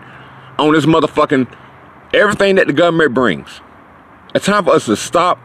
on 0.59 0.73
this 0.73 0.87
motherfucking 0.87 1.53
everything 2.13 2.57
that 2.57 2.67
the 2.67 2.73
government 2.73 3.15
brings. 3.15 3.61
It's 4.35 4.47
time 4.47 4.65
for 4.65 4.73
us 4.73 4.87
to 4.87 4.97
stop 4.97 5.39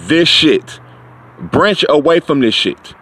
this 0.00 0.28
shit. 0.28 0.80
Branch 1.40 1.84
away 1.88 2.20
from 2.20 2.40
this 2.40 2.54
shit. 2.54 2.94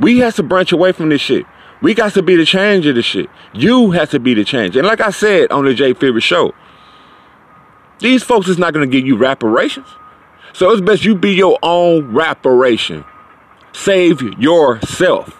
We 0.00 0.18
have 0.18 0.36
to 0.36 0.42
branch 0.42 0.72
away 0.72 0.92
from 0.92 1.08
this 1.08 1.20
shit. 1.20 1.46
We 1.82 1.94
got 1.94 2.14
to 2.14 2.22
be 2.22 2.36
the 2.36 2.46
change 2.46 2.86
of 2.86 2.94
this 2.94 3.04
shit. 3.04 3.28
You 3.52 3.90
have 3.90 4.10
to 4.10 4.18
be 4.18 4.34
the 4.34 4.44
change. 4.44 4.76
And 4.76 4.86
like 4.86 5.00
I 5.00 5.10
said 5.10 5.52
on 5.52 5.64
the 5.64 5.74
Jay 5.74 5.92
Favorite 5.92 6.22
show, 6.22 6.54
these 7.98 8.22
folks 8.22 8.48
is 8.48 8.58
not 8.58 8.72
going 8.72 8.88
to 8.88 8.96
give 8.96 9.06
you 9.06 9.16
reparations. 9.16 9.88
So 10.52 10.70
it's 10.70 10.80
best 10.80 11.04
you 11.04 11.14
be 11.14 11.34
your 11.34 11.58
own 11.62 12.12
reparation. 12.12 13.04
Save 13.72 14.22
yourself. 14.38 15.38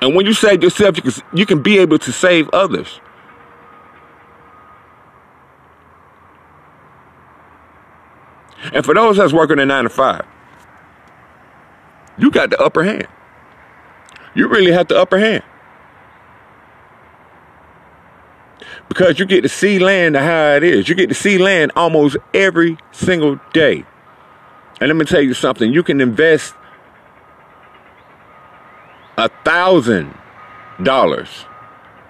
And 0.00 0.14
when 0.14 0.26
you 0.26 0.32
save 0.32 0.62
yourself, 0.62 0.96
you 0.96 1.02
can 1.02 1.12
you 1.34 1.46
can 1.46 1.62
be 1.62 1.78
able 1.78 1.98
to 1.98 2.12
save 2.12 2.48
others. 2.50 3.00
And 8.72 8.84
for 8.84 8.94
those 8.94 9.18
that's 9.18 9.32
working 9.32 9.58
a 9.58 9.66
nine 9.66 9.84
to 9.84 9.90
five, 9.90 10.24
you 12.16 12.30
got 12.30 12.50
the 12.50 12.58
upper 12.58 12.84
hand. 12.84 13.08
You 14.34 14.48
really 14.48 14.72
have 14.72 14.88
the 14.88 14.98
upper 14.98 15.18
hand. 15.18 15.44
Because 18.88 19.18
you 19.18 19.26
get 19.26 19.42
to 19.42 19.48
see 19.48 19.78
land 19.78 20.16
how 20.16 20.54
it 20.54 20.62
is. 20.62 20.88
You 20.88 20.94
get 20.94 21.08
to 21.08 21.14
see 21.14 21.38
land 21.38 21.72
almost 21.76 22.16
every 22.32 22.76
single 22.92 23.40
day. 23.52 23.84
And 24.80 24.88
let 24.88 24.96
me 24.96 25.04
tell 25.04 25.22
you 25.22 25.34
something, 25.34 25.72
you 25.72 25.82
can 25.82 26.00
invest 26.00 26.54
a 29.16 29.28
thousand 29.44 30.12
dollars 30.82 31.46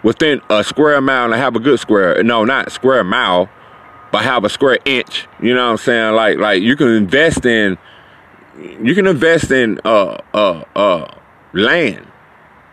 within 0.03 0.41
a 0.51 0.65
square 0.65 1.01
mile 1.01 1.27
and 1.27 1.35
have 1.35 1.55
a 1.55 1.61
good 1.61 1.79
square. 1.79 2.23
No, 2.23 2.45
not 2.45 2.73
square 2.73 3.05
mile, 3.05 3.49
but 4.11 4.25
have 4.25 4.45
a 4.45 4.49
square 4.49 4.79
inch. 4.85 5.27
You 5.41 5.55
know 5.55 5.67
what 5.67 5.73
I'm 5.73 5.77
saying? 5.79 6.15
Like 6.15 6.39
like 6.39 6.63
you 6.63 6.77
can 6.77 6.89
invest 6.89 7.45
in 7.45 7.79
you 8.83 8.95
can 8.95 9.07
invest 9.07 9.51
in 9.51 9.81
uh 9.85 10.19
uh 10.33 10.65
uh 10.75 11.15
land 11.53 12.07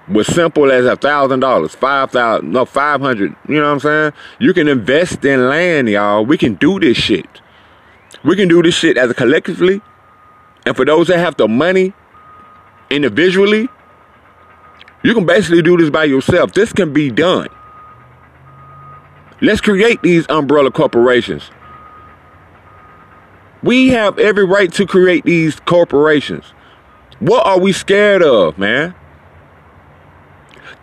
with 0.07 0.27
simple 0.27 0.71
as 0.71 0.85
a 0.85 0.95
thousand 0.95 1.39
dollars, 1.39 1.73
five 1.75 2.11
thousand, 2.11 2.51
no 2.51 2.65
five 2.65 3.01
hundred. 3.01 3.35
You 3.47 3.55
know 3.55 3.67
what 3.67 3.73
I'm 3.73 3.79
saying? 3.79 4.13
You 4.39 4.53
can 4.53 4.67
invest 4.67 5.23
in 5.25 5.49
land, 5.49 5.89
y'all. 5.89 6.25
We 6.25 6.37
can 6.37 6.55
do 6.55 6.79
this 6.79 6.97
shit. 6.97 7.27
We 8.23 8.35
can 8.35 8.47
do 8.47 8.61
this 8.61 8.75
shit 8.75 8.97
as 8.97 9.09
a 9.09 9.13
collectively, 9.13 9.81
and 10.65 10.75
for 10.75 10.85
those 10.85 11.07
that 11.07 11.17
have 11.19 11.37
the 11.37 11.47
money 11.47 11.93
individually, 12.89 13.67
you 15.03 15.13
can 15.13 15.25
basically 15.25 15.61
do 15.61 15.77
this 15.77 15.89
by 15.89 16.03
yourself. 16.03 16.53
This 16.53 16.71
can 16.73 16.93
be 16.93 17.09
done. 17.09 17.47
Let's 19.41 19.61
create 19.61 20.03
these 20.03 20.27
umbrella 20.29 20.69
corporations. 20.69 21.49
We 23.63 23.89
have 23.89 24.19
every 24.19 24.45
right 24.45 24.71
to 24.73 24.85
create 24.85 25.23
these 25.23 25.59
corporations. 25.61 26.45
What 27.19 27.45
are 27.45 27.59
we 27.59 27.71
scared 27.71 28.21
of, 28.21 28.57
man? 28.57 28.93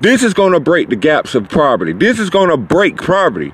This 0.00 0.22
is 0.22 0.32
going 0.34 0.52
to 0.52 0.60
break 0.60 0.88
the 0.88 0.96
gaps 0.96 1.34
of 1.34 1.48
poverty. 1.48 1.92
This 1.92 2.18
is 2.18 2.30
going 2.30 2.50
to 2.50 2.56
break 2.56 2.98
poverty. 2.98 3.52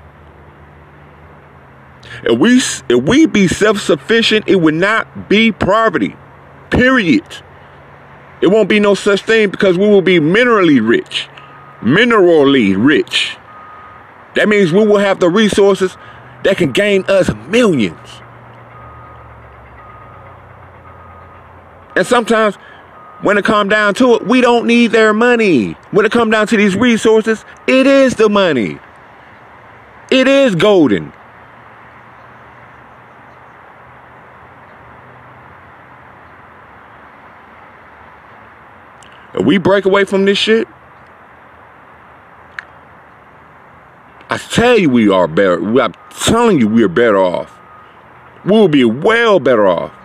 If 2.23 2.39
we 2.39 2.57
if 2.57 3.03
we 3.03 3.25
be 3.25 3.47
self-sufficient, 3.47 4.47
it 4.47 4.57
would 4.57 4.75
not 4.75 5.27
be 5.27 5.51
poverty. 5.51 6.15
Period. 6.69 7.25
It 8.41 8.47
won't 8.47 8.69
be 8.69 8.79
no 8.79 8.93
such 8.93 9.23
thing 9.23 9.49
because 9.49 9.77
we 9.77 9.87
will 9.87 10.01
be 10.01 10.19
minerally 10.19 10.85
rich. 10.87 11.27
Minerally 11.81 12.75
rich. 12.77 13.37
That 14.35 14.49
means 14.49 14.71
we 14.71 14.85
will 14.85 14.97
have 14.97 15.19
the 15.19 15.29
resources 15.29 15.97
that 16.43 16.57
can 16.57 16.71
gain 16.71 17.05
us 17.07 17.33
millions. 17.47 18.21
And 21.95 22.05
sometimes 22.05 22.57
when 23.25 23.39
it 23.39 23.43
come 23.43 23.67
down 23.67 23.95
to 23.95 24.13
it, 24.13 24.27
we 24.27 24.39
don't 24.39 24.67
need 24.67 24.91
their 24.91 25.11
money. 25.11 25.71
When 25.89 26.05
it 26.05 26.11
come 26.11 26.29
down 26.29 26.45
to 26.45 26.57
these 26.57 26.75
resources, 26.75 27.43
it 27.65 27.87
is 27.87 28.13
the 28.13 28.29
money. 28.29 28.77
It 30.11 30.27
is 30.27 30.53
golden. 30.53 31.11
If 39.33 39.43
we 39.43 39.57
break 39.57 39.85
away 39.85 40.05
from 40.05 40.25
this 40.25 40.37
shit, 40.37 40.67
I 44.29 44.37
tell 44.37 44.77
you 44.77 44.91
we 44.91 45.09
are 45.09 45.27
better. 45.27 45.59
I'm 45.81 45.95
telling 46.11 46.59
you 46.59 46.67
we 46.67 46.83
are 46.83 46.87
better 46.87 47.17
off. 47.17 47.57
We 48.45 48.51
will 48.51 48.67
be 48.67 48.85
well 48.85 49.39
better 49.39 49.67
off. 49.67 50.04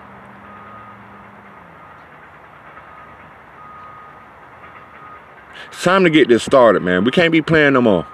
Time 5.80 6.04
to 6.04 6.10
get 6.10 6.28
this 6.28 6.42
started, 6.42 6.82
man. 6.82 7.04
We 7.04 7.10
can't 7.10 7.32
be 7.32 7.40
playing 7.40 7.72
no 7.72 7.80
more. 7.80 8.06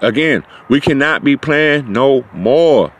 Again, 0.00 0.44
we 0.68 0.80
cannot 0.80 1.22
be 1.22 1.36
playing 1.36 1.92
no 1.92 2.24
more. 2.32 2.92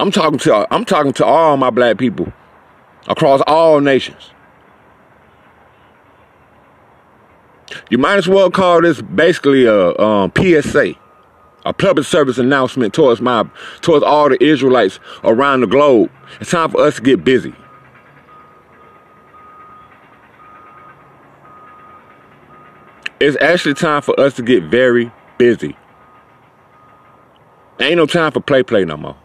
I'm 0.00 0.10
talking 0.10 0.40
to 0.40 0.66
I'm 0.74 0.84
talking 0.84 1.12
to 1.12 1.24
all 1.24 1.56
my 1.56 1.70
black 1.70 1.96
people 1.96 2.32
across 3.06 3.40
all 3.46 3.78
nations. 3.78 4.32
You 7.88 7.98
might 7.98 8.16
as 8.16 8.26
well 8.26 8.50
call 8.50 8.82
this 8.82 9.00
basically 9.00 9.64
a 9.64 9.96
um, 9.96 10.32
PSA, 10.36 10.94
a 11.64 11.72
public 11.72 12.04
service 12.04 12.38
announcement 12.38 12.94
towards 12.94 13.20
my 13.20 13.48
towards 13.80 14.04
all 14.04 14.28
the 14.28 14.42
Israelites 14.42 14.98
around 15.22 15.60
the 15.60 15.68
globe. 15.68 16.10
It's 16.40 16.50
time 16.50 16.72
for 16.72 16.80
us 16.80 16.96
to 16.96 17.02
get 17.02 17.22
busy. 17.22 17.54
It's 23.24 23.36
actually 23.40 23.74
time 23.74 24.02
for 24.02 24.18
us 24.18 24.34
to 24.34 24.42
get 24.42 24.64
very 24.64 25.12
busy. 25.38 25.76
Ain't 27.78 27.96
no 27.96 28.04
time 28.04 28.32
for 28.32 28.40
play 28.40 28.64
play 28.64 28.84
no 28.84 28.96
more. 28.96 29.16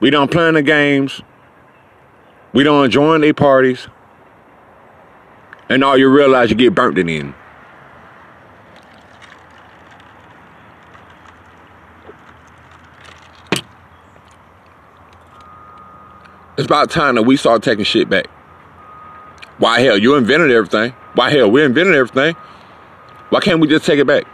We 0.00 0.10
don't 0.10 0.28
play 0.28 0.50
the 0.50 0.60
games. 0.60 1.22
We 2.52 2.64
don't 2.64 2.90
join 2.90 3.20
their 3.20 3.32
parties. 3.32 3.86
And 5.68 5.84
all 5.84 5.96
you 5.96 6.08
realize 6.08 6.50
you 6.50 6.56
get 6.56 6.74
burnt 6.74 6.98
in 6.98 7.06
the 7.06 7.16
end. 7.16 7.34
It's 16.58 16.66
about 16.66 16.90
time 16.90 17.14
that 17.14 17.22
we 17.22 17.36
start 17.36 17.62
taking 17.62 17.84
shit 17.84 18.10
back. 18.10 18.26
Why 19.58 19.78
hell, 19.78 19.96
you 19.96 20.16
invented 20.16 20.50
everything. 20.50 20.90
Why 21.14 21.30
hell, 21.30 21.48
we 21.48 21.62
invented 21.62 21.94
everything. 21.94 22.34
Why 23.30 23.40
can't 23.40 23.60
we 23.60 23.68
just 23.68 23.84
take 23.84 23.98
it 23.98 24.06
back? 24.06 24.24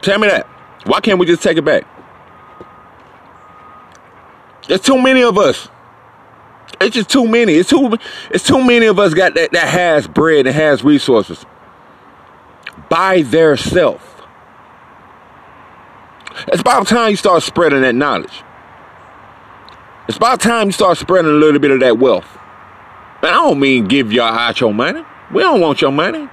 Tell 0.00 0.18
me 0.18 0.28
that. 0.28 0.46
Why 0.84 1.00
can't 1.00 1.18
we 1.18 1.26
just 1.26 1.42
take 1.42 1.56
it 1.56 1.64
back? 1.64 1.86
There's 4.66 4.80
too 4.80 5.00
many 5.00 5.22
of 5.22 5.38
us. 5.38 5.68
It's 6.80 6.94
just 6.94 7.08
too 7.10 7.26
many. 7.26 7.54
It's 7.54 7.70
too 7.70 7.96
it's 8.30 8.44
too 8.44 8.64
many 8.64 8.86
of 8.86 8.98
us 8.98 9.14
got 9.14 9.34
that, 9.34 9.52
that 9.52 9.68
has 9.68 10.08
bread 10.08 10.46
and 10.46 10.54
has 10.54 10.82
resources 10.82 11.44
by 12.88 13.22
their 13.22 13.56
self. 13.56 14.08
It's 16.48 16.60
about 16.60 16.86
time 16.86 17.10
you 17.10 17.16
start 17.16 17.42
spreading 17.42 17.82
that 17.82 17.94
knowledge. 17.94 18.42
It's 20.08 20.16
about 20.16 20.40
time 20.40 20.68
you 20.68 20.72
start 20.72 20.98
spreading 20.98 21.30
a 21.30 21.34
little 21.34 21.60
bit 21.60 21.70
of 21.70 21.80
that 21.80 21.98
wealth. 21.98 22.26
And 23.22 23.30
I 23.30 23.34
don't 23.34 23.60
mean 23.60 23.86
give 23.86 24.12
y'all 24.12 24.34
out 24.34 24.60
your 24.60 24.74
money. 24.74 25.04
We 25.32 25.42
don't 25.42 25.60
want 25.60 25.80
your 25.80 25.92
money. 25.92 26.28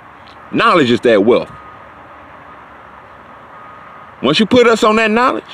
Knowledge 0.52 0.92
is 0.92 1.00
that 1.02 1.24
wealth. 1.24 1.52
Once 4.22 4.40
you 4.40 4.46
put 4.46 4.68
us 4.68 4.84
on 4.84 4.98
that 4.98 5.10
knowledge, 5.12 5.46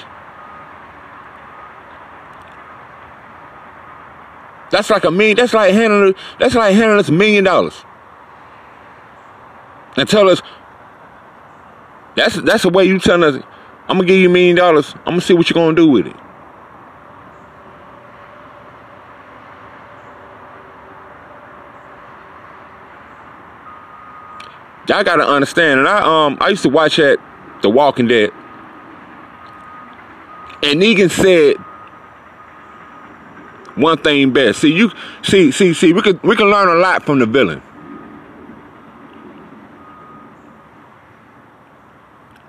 that's 4.71 4.89
like 4.89 5.03
a 5.03 5.11
million. 5.11 5.37
That's 5.37 5.53
like 5.53 5.73
handing. 5.73 6.15
That's 6.39 6.55
like 6.55 6.73
handing 6.73 6.97
us 6.97 7.09
a 7.09 7.11
million 7.11 7.43
dollars 7.43 7.85
and 9.97 10.09
tell 10.09 10.29
us. 10.29 10.41
That's 12.15 12.35
that's 12.41 12.63
the 12.63 12.69
way 12.69 12.85
you 12.85 12.99
telling 12.99 13.35
us. 13.35 13.43
I'm 13.87 13.97
gonna 13.97 14.07
give 14.07 14.19
you 14.19 14.29
a 14.29 14.33
million 14.33 14.55
dollars. 14.55 14.93
I'm 14.99 15.13
gonna 15.13 15.21
see 15.21 15.33
what 15.33 15.49
you're 15.49 15.55
gonna 15.55 15.75
do 15.75 15.87
with 15.87 16.07
it. 16.07 16.15
Y'all 24.87 25.03
gotta 25.03 25.27
understand. 25.27 25.79
And 25.79 25.87
I 25.87 26.25
um 26.25 26.37
I 26.41 26.49
used 26.49 26.63
to 26.63 26.69
watch 26.69 26.97
that 26.97 27.19
The 27.61 27.69
Walking 27.69 28.07
Dead. 28.07 28.31
And 30.63 30.81
Negan 30.81 31.11
said 31.11 31.57
one 33.75 33.97
thing 33.97 34.31
best. 34.31 34.61
See 34.61 34.73
you 34.73 34.91
see 35.21 35.51
see 35.51 35.73
see 35.73 35.93
we 35.93 36.01
could 36.01 36.21
we 36.23 36.35
can 36.35 36.47
learn 36.47 36.69
a 36.69 36.79
lot 36.79 37.03
from 37.03 37.19
the 37.19 37.25
villain. 37.25 37.61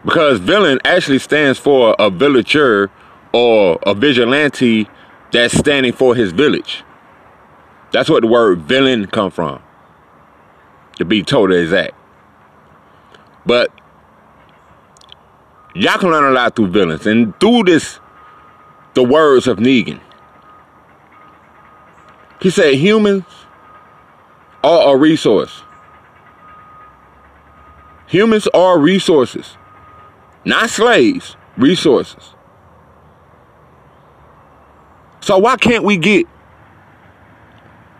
Because 0.05 0.38
villain 0.38 0.78
actually 0.85 1.19
stands 1.19 1.59
for 1.59 1.97
a 1.99 2.11
villager 2.11 2.90
or 3.33 3.78
a 3.85 3.93
vigilante 3.93 4.88
that's 5.33 5.52
standing 5.52 5.93
for 5.93 6.14
his 6.14 6.31
village. 6.31 6.85
That's 7.93 8.09
what 8.09 8.23
the 8.23 8.28
word 8.28 8.61
villain 8.61 9.07
come 9.07 9.33
from. 9.33 9.61
To 10.99 11.05
be 11.05 11.25
totally 11.25 11.61
exact. 11.61 11.95
But 13.46 13.70
y'all 15.74 15.98
can 15.98 16.10
learn 16.10 16.24
a 16.24 16.30
lot 16.34 16.56
through 16.56 16.68
villains 16.68 17.06
and 17.06 17.38
through 17.38 17.62
this, 17.64 18.00
the 18.94 19.04
words 19.04 19.46
of 19.46 19.58
Negan. 19.58 20.00
He 22.40 22.50
said 22.50 22.74
humans 22.74 23.24
are 24.62 24.94
a 24.94 24.98
resource. 24.98 25.62
Humans 28.08 28.46
are 28.48 28.78
resources, 28.78 29.56
not 30.44 30.70
slaves, 30.70 31.36
resources. 31.56 32.34
So 35.20 35.38
why 35.38 35.56
can't 35.56 35.82
we 35.82 35.96
get 35.96 36.26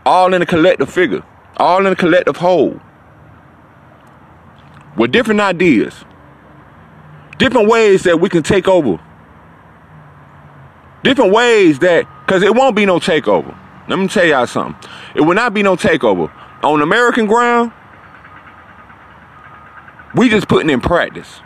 all 0.05 0.33
in 0.33 0.43
a 0.43 0.47
collective 0.47 0.89
figure, 0.89 1.25
all 1.57 1.85
in 1.85 1.93
a 1.93 1.97
collective 1.97 2.37
whole, 2.37 2.81
with 4.97 5.13
different 5.13 5.41
ideas, 5.41 6.05
different 7.39 7.69
ways 7.69 8.05
that 8.05 8.21
we 8.21 8.29
can 8.29 8.43
take 8.43 8.67
over, 8.67 8.99
different 11.03 11.33
ways 11.33 11.79
that, 11.81 12.07
because 12.25 12.43
it 12.43 12.55
won't 12.55 12.75
be 12.75 12.87
no 12.87 12.99
takeover. 12.99 13.57
Let 13.89 13.99
me 13.99 14.09
tell 14.09 14.25
y'all 14.25 14.47
something. 14.47 14.91
It 15.15 15.21
will 15.21 15.35
not 15.35 15.55
be 15.55 15.63
no 15.63 15.77
takeover. 15.77 16.33
On 16.65 16.83
American 16.83 17.27
ground, 17.27 17.73
we 20.15 20.29
just 20.29 20.49
putting 20.49 20.71
in 20.71 20.81
practice. 20.81 21.41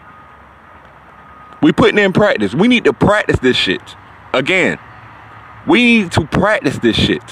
We 1.61 1.73
putting 1.73 1.99
in 1.99 2.13
practice. 2.13 2.55
We 2.55 2.69
need 2.69 2.85
to 2.85 2.93
practice 2.93 3.39
this 3.41 3.57
shit. 3.57 3.83
Again, 4.33 4.79
we 5.67 5.85
need 5.85 6.13
to 6.13 6.27
practice 6.27 6.79
this 6.79 6.97
shit. 6.97 7.23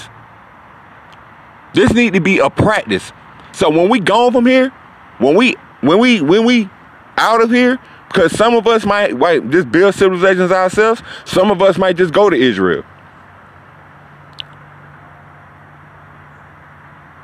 This 1.73 1.93
need 1.93 2.13
to 2.13 2.21
be 2.21 2.39
a 2.39 2.49
practice. 2.49 3.11
So 3.53 3.69
when 3.69 3.89
we 3.89 3.99
gone 3.99 4.31
from 4.31 4.45
here, 4.45 4.69
when 5.17 5.35
we 5.35 5.55
when 5.81 5.99
we 5.99 6.21
when 6.21 6.45
we 6.45 6.69
out 7.17 7.41
of 7.41 7.51
here, 7.51 7.79
because 8.07 8.31
some 8.35 8.55
of 8.55 8.67
us 8.67 8.85
might 8.85 9.17
might 9.17 9.49
just 9.49 9.71
build 9.71 9.95
civilizations 9.95 10.51
ourselves, 10.51 11.01
some 11.25 11.51
of 11.51 11.61
us 11.61 11.77
might 11.77 11.97
just 11.97 12.13
go 12.13 12.29
to 12.29 12.35
Israel. 12.35 12.83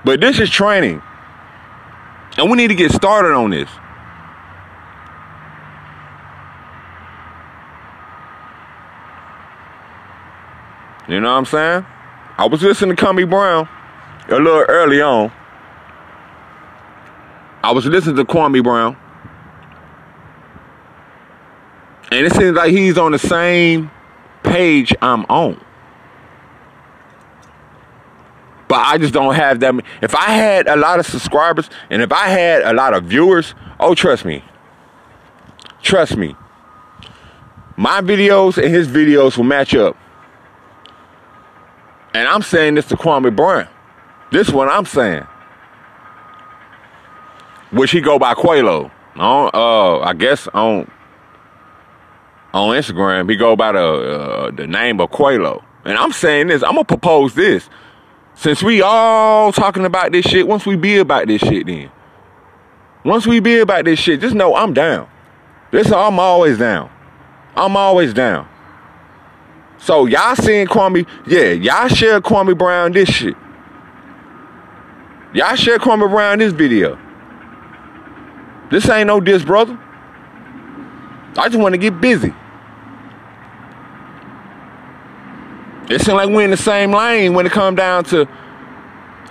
But 0.03 0.21
this 0.21 0.39
is 0.39 0.49
training. 0.49 1.01
And 2.37 2.51
we 2.51 2.57
need 2.57 2.67
to 2.67 2.75
get 2.75 2.91
started 2.91 3.33
on 3.33 3.49
this. 3.49 3.69
You 11.07 11.19
know 11.19 11.31
what 11.31 11.37
I'm 11.37 11.45
saying? 11.45 11.85
I 12.37 12.47
was 12.47 12.61
listening 12.61 12.95
to 12.95 13.05
Kwame 13.05 13.29
Brown 13.29 13.69
a 14.27 14.35
little 14.35 14.65
early 14.67 15.01
on. 15.01 15.31
I 17.65 17.71
was 17.71 17.87
listening 17.87 18.15
to 18.17 18.25
Kwame 18.25 18.63
Brown. 18.63 18.95
And 22.11 22.27
it 22.27 22.31
seems 22.35 22.55
like 22.55 22.69
he's 22.69 22.95
on 22.95 23.11
the 23.11 23.17
same 23.17 23.89
page 24.43 24.93
I'm 25.01 25.25
on. 25.25 25.59
But 28.67 28.81
I 28.85 28.99
just 28.99 29.15
don't 29.15 29.33
have 29.33 29.61
that. 29.61 29.73
If 30.03 30.13
I 30.13 30.29
had 30.29 30.67
a 30.67 30.75
lot 30.75 30.99
of 30.99 31.07
subscribers 31.07 31.71
and 31.89 32.03
if 32.03 32.11
I 32.11 32.27
had 32.27 32.61
a 32.61 32.71
lot 32.71 32.93
of 32.93 33.05
viewers, 33.05 33.55
oh, 33.79 33.95
trust 33.95 34.25
me. 34.25 34.43
Trust 35.81 36.17
me. 36.17 36.35
My 37.77 37.99
videos 38.01 38.61
and 38.61 38.71
his 38.71 38.87
videos 38.87 39.37
will 39.37 39.43
match 39.43 39.73
up. 39.73 39.97
And 42.13 42.27
I'm 42.27 42.43
saying 42.43 42.75
this 42.75 42.85
to 42.89 42.95
Kwame 42.95 43.35
Brown. 43.35 43.67
This 44.31 44.51
one 44.51 44.69
I'm 44.69 44.85
saying. 44.85 45.25
Which 47.71 47.91
he 47.91 48.01
go 48.01 48.19
by 48.19 48.33
Quelo. 48.33 48.91
On 49.15 49.49
uh 49.53 49.99
I 49.99 50.13
guess 50.13 50.47
on 50.49 50.89
on 52.53 52.75
Instagram 52.75 53.29
he 53.29 53.35
go 53.35 53.55
by 53.55 53.71
the 53.71 53.79
uh, 53.79 54.51
the 54.51 54.67
name 54.67 54.99
of 54.99 55.11
Quelo. 55.11 55.63
And 55.83 55.97
I'm 55.97 56.11
saying 56.11 56.47
this, 56.47 56.63
I'm 56.63 56.71
gonna 56.71 56.83
propose 56.83 57.35
this. 57.35 57.69
Since 58.33 58.61
we 58.61 58.81
all 58.81 59.51
talking 59.51 59.85
about 59.85 60.11
this 60.11 60.25
shit, 60.25 60.47
once 60.47 60.65
we 60.65 60.75
be 60.75 60.97
about 60.97 61.27
this 61.27 61.41
shit 61.41 61.67
then. 61.67 61.89
Once 63.05 63.27
we 63.27 63.39
be 63.39 63.59
about 63.59 63.85
this 63.85 63.99
shit, 63.99 64.19
just 64.19 64.35
know 64.35 64.55
I'm 64.55 64.73
down. 64.73 65.07
This 65.71 65.91
I'm 65.91 66.19
always 66.19 66.57
down. 66.57 66.89
I'm 67.55 67.77
always 67.77 68.13
down. 68.13 68.47
So 69.77 70.07
y'all 70.07 70.35
seeing 70.35 70.65
Kwame, 70.67 71.07
yeah, 71.27 71.51
y'all 71.51 71.87
share 71.87 72.19
Kwame 72.19 72.57
Brown 72.57 72.91
this 72.93 73.09
shit. 73.09 73.35
Y'all 75.33 75.55
share 75.55 75.77
Kwame 75.77 76.09
Brown 76.09 76.39
this 76.39 76.51
video. 76.51 76.97
This 78.69 78.89
ain't 78.89 79.07
no 79.07 79.19
diss, 79.19 79.43
brother. 79.43 79.79
I 81.37 81.49
just 81.49 81.59
want 81.59 81.73
to 81.73 81.77
get 81.77 81.99
busy. 81.99 82.33
It 85.89 86.01
seems 86.01 86.15
like 86.15 86.29
we're 86.29 86.45
in 86.45 86.51
the 86.51 86.57
same 86.57 86.91
lane 86.91 87.33
when 87.33 87.45
it 87.45 87.51
comes 87.51 87.77
down 87.77 88.05
to 88.05 88.27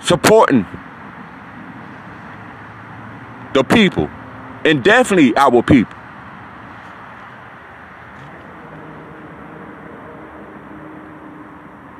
supporting 0.01 0.65
the 3.53 3.63
people 3.63 4.09
and 4.63 4.83
definitely 4.83 5.35
our 5.35 5.61
people. 5.61 5.95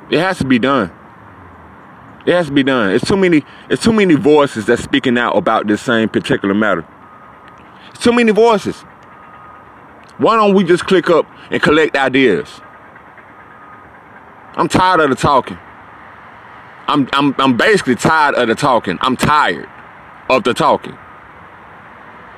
It 0.08 0.20
has 0.20 0.38
to 0.38 0.44
be 0.44 0.58
done. 0.58 0.92
It 2.24 2.32
has 2.32 2.46
to 2.46 2.52
be 2.52 2.62
done. 2.62 2.90
It's 2.90 3.06
too 3.06 3.16
many. 3.16 3.44
It's 3.68 3.82
too 3.82 3.92
many 3.92 4.14
voices 4.14 4.66
that's 4.66 4.82
speaking 4.82 5.18
out 5.18 5.36
about 5.36 5.66
this 5.66 5.82
same 5.82 6.08
particular 6.08 6.54
matter. 6.54 6.86
Too 8.06 8.12
many 8.12 8.30
voices. 8.30 8.76
Why 10.18 10.36
don't 10.36 10.54
we 10.54 10.62
just 10.62 10.86
click 10.86 11.10
up 11.10 11.26
and 11.50 11.60
collect 11.60 11.96
ideas? 11.96 12.60
I'm 14.54 14.68
tired 14.68 15.00
of 15.00 15.10
the 15.10 15.16
talking. 15.16 15.58
I'm 16.86 17.08
I'm 17.12 17.34
I'm 17.36 17.56
basically 17.56 17.96
tired 17.96 18.36
of 18.36 18.46
the 18.46 18.54
talking. 18.54 18.96
I'm 19.00 19.16
tired 19.16 19.68
of 20.30 20.44
the 20.44 20.54
talking. 20.54 20.96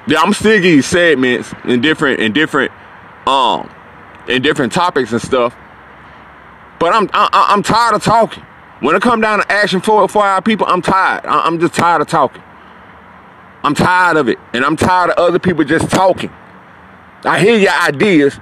Yeah, 0.07 0.23
I'm 0.23 0.33
still 0.33 0.59
getting 0.59 0.81
segments 0.81 1.53
in 1.65 1.83
different 1.83 2.21
in 2.21 2.33
different 2.33 2.73
um 3.27 3.71
in 4.27 4.41
different 4.41 4.73
topics 4.73 5.13
and 5.13 5.21
stuff. 5.21 5.55
But 6.81 6.95
I'm 6.95 7.11
I, 7.13 7.49
I'm 7.51 7.63
tired 7.63 7.95
of 7.95 8.03
talking. 8.03 8.43
When 8.81 8.97
it 8.97 9.03
come 9.03 9.21
down 9.21 9.41
to 9.41 9.53
action 9.53 9.83
for 9.83 10.09
for 10.09 10.25
our 10.25 10.41
people, 10.41 10.67
I'm 10.67 10.81
tired. 10.81 11.27
I, 11.27 11.41
I'm 11.41 11.61
just 11.61 11.75
tired 11.75 12.01
of 12.01 12.09
talking. 12.09 12.43
I'm 13.63 13.75
tired 13.75 14.17
of 14.17 14.29
it, 14.29 14.39
and 14.53 14.65
I'm 14.65 14.77
tired 14.77 15.11
of 15.11 15.19
other 15.19 15.39
people 15.39 15.65
just 15.65 15.91
talking. 15.91 16.31
I 17.25 17.41
hear 17.41 17.59
your 17.59 17.73
ideas. 17.73 18.37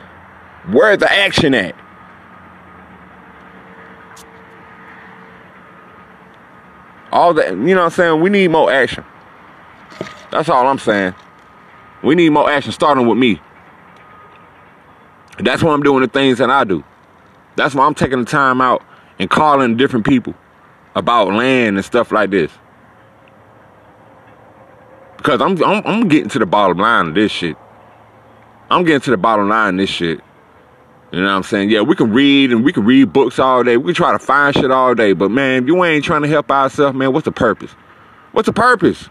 Where's 0.68 0.98
the 0.98 1.11
action 1.11 1.55
at? 1.55 1.74
All 7.12 7.33
that, 7.35 7.50
you 7.50 7.57
know 7.57 7.76
what 7.76 7.85
I'm 7.85 7.90
saying? 7.90 8.20
We 8.20 8.31
need 8.31 8.48
more 8.48 8.70
action. 8.70 9.05
That's 10.31 10.48
all 10.48 10.66
I'm 10.66 10.79
saying. 10.79 11.14
We 12.02 12.14
need 12.14 12.31
more 12.31 12.50
action 12.50 12.72
starting 12.72 13.07
with 13.07 13.16
me. 13.16 13.40
That's 15.38 15.62
why 15.62 15.72
I'm 15.72 15.83
doing 15.83 16.02
the 16.02 16.09
things 16.09 16.38
that 16.38 16.50
I 16.50 16.64
do. 16.64 16.85
That's 17.57 17.74
why 17.74 17.87
I'm 17.87 17.94
taking 17.94 18.18
the 18.18 18.24
time 18.24 18.61
out 18.61 18.83
and 19.18 19.31
calling 19.31 19.76
different 19.76 20.05
people 20.05 20.35
about 20.94 21.33
land 21.33 21.76
and 21.76 21.85
stuff 21.85 22.12
like 22.12 22.31
this. 22.31 22.50
Because 25.27 25.41
I'm, 25.41 25.61
I'm, 25.65 25.83
I'm 25.85 26.07
getting 26.07 26.29
to 26.29 26.39
the 26.39 26.47
bottom 26.47 26.79
line 26.79 27.09
of 27.09 27.15
this 27.17 27.33
shit. 27.33 27.57
I'm 28.71 28.85
getting 28.85 29.01
to 29.01 29.11
the 29.11 29.17
bottom 29.17 29.49
line 29.49 29.75
of 29.75 29.79
this 29.79 29.91
shit. 29.91 30.21
You 31.11 31.21
know 31.21 31.27
what 31.27 31.33
I'm 31.33 31.43
saying? 31.43 31.69
Yeah, 31.69 31.81
we 31.81 31.97
can 31.97 32.12
read 32.12 32.53
and 32.53 32.65
we 32.65 32.73
can 32.73 32.85
read 32.85 33.12
books 33.12 33.41
all 33.41 33.65
day. 33.65 33.77
We 33.77 33.87
can 33.87 33.95
try 33.97 34.12
to 34.12 34.21
find 34.21 34.55
shit 34.55 34.71
all 34.71 34.95
day. 34.95 35.15
But 35.15 35.33
man, 35.33 35.65
if 35.65 35.67
you 35.69 35.85
ain't 35.85 36.05
trying 36.05 36.23
to 36.23 36.29
help 36.29 36.49
ourselves, 36.49 36.97
man, 36.97 37.12
what's 37.12 37.25
the 37.25 37.33
purpose? 37.33 37.73
What's 38.31 38.47
the 38.47 38.53
purpose? 38.53 39.09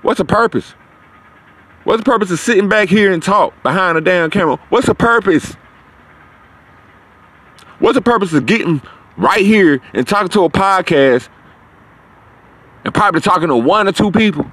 What's 0.00 0.16
the 0.16 0.24
purpose? 0.24 0.70
What's 1.84 2.00
the 2.02 2.10
purpose 2.10 2.30
of 2.30 2.38
sitting 2.38 2.70
back 2.70 2.88
here 2.88 3.12
and 3.12 3.22
talk 3.22 3.62
behind 3.62 3.98
a 3.98 4.00
damn 4.00 4.30
camera? 4.30 4.58
What's 4.70 4.86
the 4.86 4.94
purpose? 4.94 5.52
What's 7.78 7.96
the 7.96 8.02
purpose 8.02 8.32
of 8.32 8.46
getting 8.46 8.80
right 9.18 9.44
here 9.44 9.82
and 9.92 10.08
talking 10.08 10.30
to 10.30 10.44
a 10.44 10.48
podcast 10.48 11.28
and 12.86 12.94
probably 12.94 13.20
talking 13.20 13.48
to 13.48 13.56
one 13.56 13.88
or 13.88 13.92
two 13.92 14.12
people? 14.12 14.46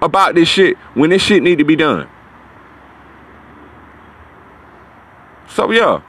About 0.00 0.36
this 0.36 0.48
shit 0.48 0.76
when 0.94 1.10
this 1.10 1.20
shit 1.20 1.42
need 1.42 1.58
to 1.58 1.64
be 1.64 1.74
done. 1.74 2.08
So 5.48 5.72
yeah. 5.72 6.02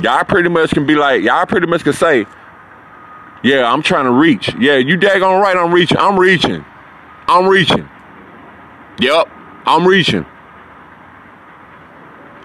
Y'all 0.00 0.24
pretty 0.24 0.48
much 0.48 0.70
can 0.70 0.86
be 0.86 0.96
like, 0.96 1.22
y'all 1.22 1.46
pretty 1.46 1.68
much 1.68 1.84
can 1.84 1.92
say, 1.92 2.26
yeah, 3.44 3.72
I'm 3.72 3.80
trying 3.80 4.06
to 4.06 4.10
reach. 4.10 4.52
Yeah, 4.58 4.78
you 4.78 4.98
daggone 4.98 5.40
right, 5.40 5.56
I'm 5.56 5.72
reaching. 5.72 5.98
I'm 5.98 6.18
reaching. 6.18 6.64
I'm 7.28 7.46
reaching. 7.46 7.88
Yep, 8.98 9.28
I'm 9.66 9.86
reaching. 9.86 10.26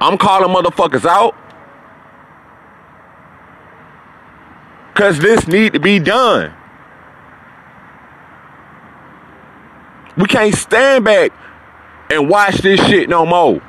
I'm 0.01 0.17
calling 0.17 0.49
motherfuckers 0.49 1.05
out. 1.05 1.35
Cause 4.95 5.19
this 5.19 5.47
need 5.47 5.73
to 5.73 5.79
be 5.79 5.99
done. 5.99 6.51
We 10.17 10.25
can't 10.25 10.55
stand 10.55 11.05
back 11.05 11.31
and 12.09 12.27
watch 12.27 12.57
this 12.57 12.79
shit 12.87 13.09
no 13.09 13.27
more. 13.27 13.61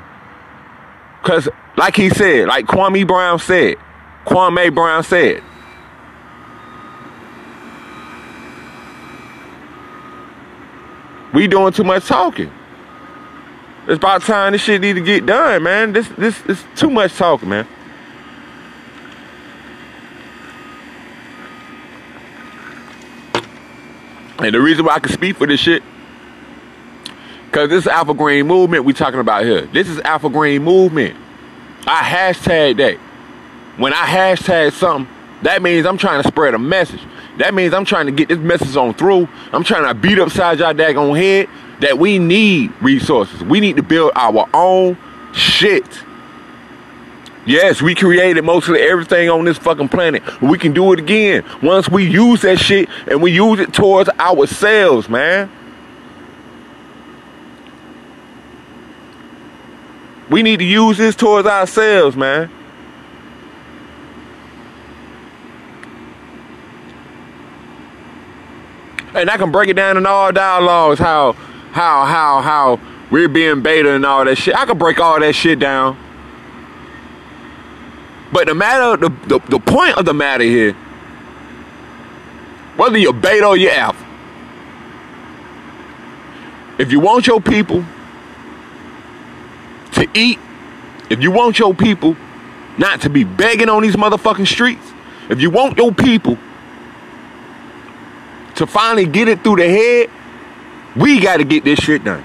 Cause 1.21 1.47
like 1.77 1.95
he 1.95 2.09
said, 2.09 2.47
like 2.47 2.65
Kwame 2.65 3.07
Brown 3.07 3.37
said, 3.37 3.77
Kwame 4.25 4.73
Brown 4.73 5.03
said, 5.03 5.43
we 11.31 11.47
doing 11.47 11.73
too 11.73 11.83
much 11.83 12.07
talking. 12.07 12.51
It's 13.85 13.97
about 13.97 14.21
time 14.21 14.53
this 14.53 14.61
shit 14.61 14.79
need 14.79 14.93
to 14.93 15.01
get 15.01 15.25
done, 15.25 15.63
man. 15.63 15.91
This 15.91 16.07
this 16.17 16.41
is 16.45 16.63
too 16.75 16.89
much 16.89 17.15
talking, 17.15 17.49
man. 17.49 17.67
And 24.39 24.53
the 24.53 24.61
reason 24.61 24.85
why 24.85 24.95
I 24.95 24.99
can 24.99 25.11
speak 25.11 25.37
for 25.37 25.47
this 25.47 25.59
shit, 25.59 25.83
because 27.45 27.69
this 27.69 27.85
Alpha 27.85 28.13
Green 28.13 28.47
movement 28.47 28.85
we 28.85 28.93
talking 28.93 29.19
about 29.19 29.43
here. 29.43 29.61
This 29.67 29.89
is 29.89 29.99
Alpha 29.99 30.29
Green 30.29 30.63
movement. 30.63 31.17
I 31.85 32.03
hashtag 32.03 32.77
that. 32.77 32.97
When 33.77 33.93
I 33.93 34.05
hashtag 34.05 34.71
something, 34.73 35.13
that 35.43 35.61
means 35.61 35.85
I'm 35.85 35.97
trying 35.97 36.21
to 36.21 36.27
spread 36.27 36.53
a 36.53 36.59
message. 36.59 37.01
That 37.37 37.53
means 37.53 37.73
I'm 37.73 37.85
trying 37.85 38.05
to 38.05 38.11
get 38.11 38.29
this 38.29 38.37
message 38.37 38.75
on 38.77 38.93
through. 38.93 39.27
I'm 39.51 39.63
trying 39.63 39.87
to 39.87 39.93
beat 39.93 40.19
upside 40.19 40.59
y'all 40.59 40.73
daggone 40.73 41.17
head 41.17 41.49
that 41.83 41.99
we 41.99 42.17
need 42.17 42.71
resources. 42.81 43.43
We 43.43 43.59
need 43.59 43.75
to 43.75 43.83
build 43.83 44.13
our 44.15 44.47
own 44.53 44.97
shit. 45.33 45.85
Yes, 47.45 47.81
we 47.81 47.93
created 47.93 48.41
mostly 48.43 48.79
everything 48.79 49.29
on 49.29 49.43
this 49.43 49.57
fucking 49.57 49.89
planet. 49.89 50.23
We 50.41 50.57
can 50.57 50.71
do 50.71 50.93
it 50.93 50.99
again 50.99 51.43
once 51.61 51.89
we 51.89 52.09
use 52.09 52.41
that 52.43 52.57
shit 52.57 52.87
and 53.07 53.21
we 53.21 53.31
use 53.31 53.59
it 53.59 53.73
towards 53.73 54.09
ourselves, 54.11 55.09
man. 55.09 55.51
We 60.29 60.41
need 60.41 60.59
to 60.59 60.65
use 60.65 60.97
this 60.97 61.17
towards 61.17 61.47
ourselves, 61.47 62.15
man. 62.15 62.49
And 69.13 69.29
I 69.29 69.37
can 69.37 69.51
break 69.51 69.69
it 69.69 69.73
down 69.73 69.97
in 69.97 70.05
all 70.05 70.31
dialogues 70.31 70.97
how 70.97 71.35
how 71.73 72.05
how 72.05 72.41
how 72.41 72.79
we're 73.09 73.27
being 73.27 73.61
beta 73.61 73.93
and 73.93 74.05
all 74.05 74.23
that 74.25 74.37
shit. 74.37 74.55
I 74.55 74.65
can 74.65 74.77
break 74.77 74.99
all 74.99 75.19
that 75.19 75.33
shit 75.33 75.59
down. 75.59 75.97
But 78.31 78.47
the 78.47 78.55
matter, 78.55 78.97
the, 78.97 79.09
the, 79.27 79.39
the 79.49 79.59
point 79.59 79.97
of 79.97 80.05
the 80.05 80.13
matter 80.13 80.43
here, 80.43 80.73
whether 82.75 82.97
you're 82.97 83.13
beta 83.13 83.45
or 83.45 83.57
you're 83.57 83.71
alpha, 83.71 84.03
if 86.79 86.91
you 86.91 86.99
want 86.99 87.27
your 87.27 87.39
people 87.39 87.85
to 89.93 90.07
eat, 90.15 90.39
if 91.09 91.21
you 91.21 91.29
want 91.29 91.59
your 91.59 91.73
people 91.75 92.15
not 92.77 93.01
to 93.01 93.09
be 93.09 93.23
begging 93.23 93.69
on 93.69 93.83
these 93.83 93.95
motherfucking 93.95 94.47
streets, 94.47 94.91
if 95.29 95.39
you 95.39 95.51
want 95.51 95.77
your 95.77 95.91
people 95.91 96.37
to 98.55 98.65
finally 98.67 99.05
get 99.05 99.27
it 99.27 99.43
through 99.43 99.57
the 99.57 99.69
head, 99.69 100.09
we 100.95 101.19
got 101.19 101.37
to 101.37 101.43
get 101.43 101.63
this 101.63 101.79
shit 101.79 102.03
done. 102.03 102.23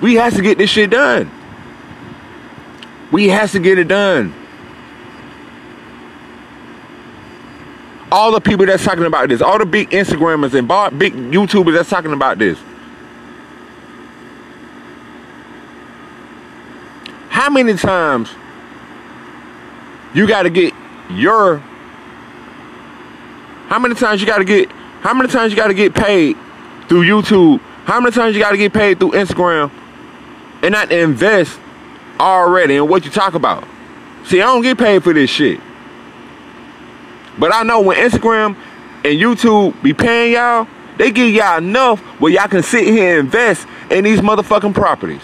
We 0.00 0.14
has 0.14 0.34
to 0.34 0.42
get 0.42 0.58
this 0.58 0.70
shit 0.70 0.90
done. 0.90 1.30
We 3.10 3.28
has 3.28 3.52
to 3.52 3.58
get 3.58 3.78
it 3.78 3.88
done. 3.88 4.34
All 8.12 8.30
the 8.32 8.40
people 8.40 8.66
that's 8.66 8.84
talking 8.84 9.04
about 9.04 9.28
this, 9.28 9.40
all 9.42 9.58
the 9.58 9.66
big 9.66 9.90
Instagrammers 9.90 10.54
and 10.54 10.68
big 10.98 11.12
YouTubers 11.14 11.74
that's 11.74 11.90
talking 11.90 12.12
about 12.12 12.38
this. 12.38 12.58
How 17.28 17.50
many 17.50 17.74
times 17.74 18.30
you 20.14 20.26
got 20.26 20.44
to 20.44 20.50
get 20.50 20.72
your 21.10 21.58
how 23.68 23.78
many 23.78 23.94
times 23.94 24.20
you 24.20 24.26
got 24.26 24.38
to 24.38 24.44
get 24.44 24.70
how 25.00 25.12
many 25.12 25.28
times 25.28 25.52
you 25.52 25.56
got 25.56 25.66
to 25.66 25.74
get 25.74 25.94
paid 25.94 26.36
through 26.88 27.02
YouTube? 27.02 27.60
How 27.84 28.00
many 28.00 28.12
times 28.12 28.34
you 28.34 28.42
got 28.42 28.50
to 28.50 28.56
get 28.56 28.72
paid 28.72 28.98
through 28.98 29.12
Instagram 29.12 29.70
and 30.62 30.72
not 30.72 30.90
invest 30.90 31.58
already 32.18 32.76
in 32.76 32.88
what 32.88 33.04
you 33.04 33.10
talk 33.10 33.34
about? 33.34 33.66
See, 34.24 34.40
I 34.40 34.46
don't 34.46 34.62
get 34.62 34.78
paid 34.78 35.04
for 35.04 35.12
this 35.12 35.30
shit. 35.30 35.60
But 37.38 37.54
I 37.54 37.62
know 37.62 37.80
when 37.80 37.96
Instagram 37.96 38.56
and 39.04 39.20
YouTube 39.20 39.80
be 39.82 39.92
paying 39.94 40.32
y'all, 40.32 40.66
they 40.96 41.10
give 41.10 41.28
y'all 41.28 41.58
enough 41.58 42.00
where 42.20 42.32
y'all 42.32 42.48
can 42.48 42.62
sit 42.62 42.86
here 42.86 43.18
and 43.18 43.26
invest 43.26 43.66
in 43.90 44.04
these 44.04 44.20
motherfucking 44.20 44.74
properties. 44.74 45.22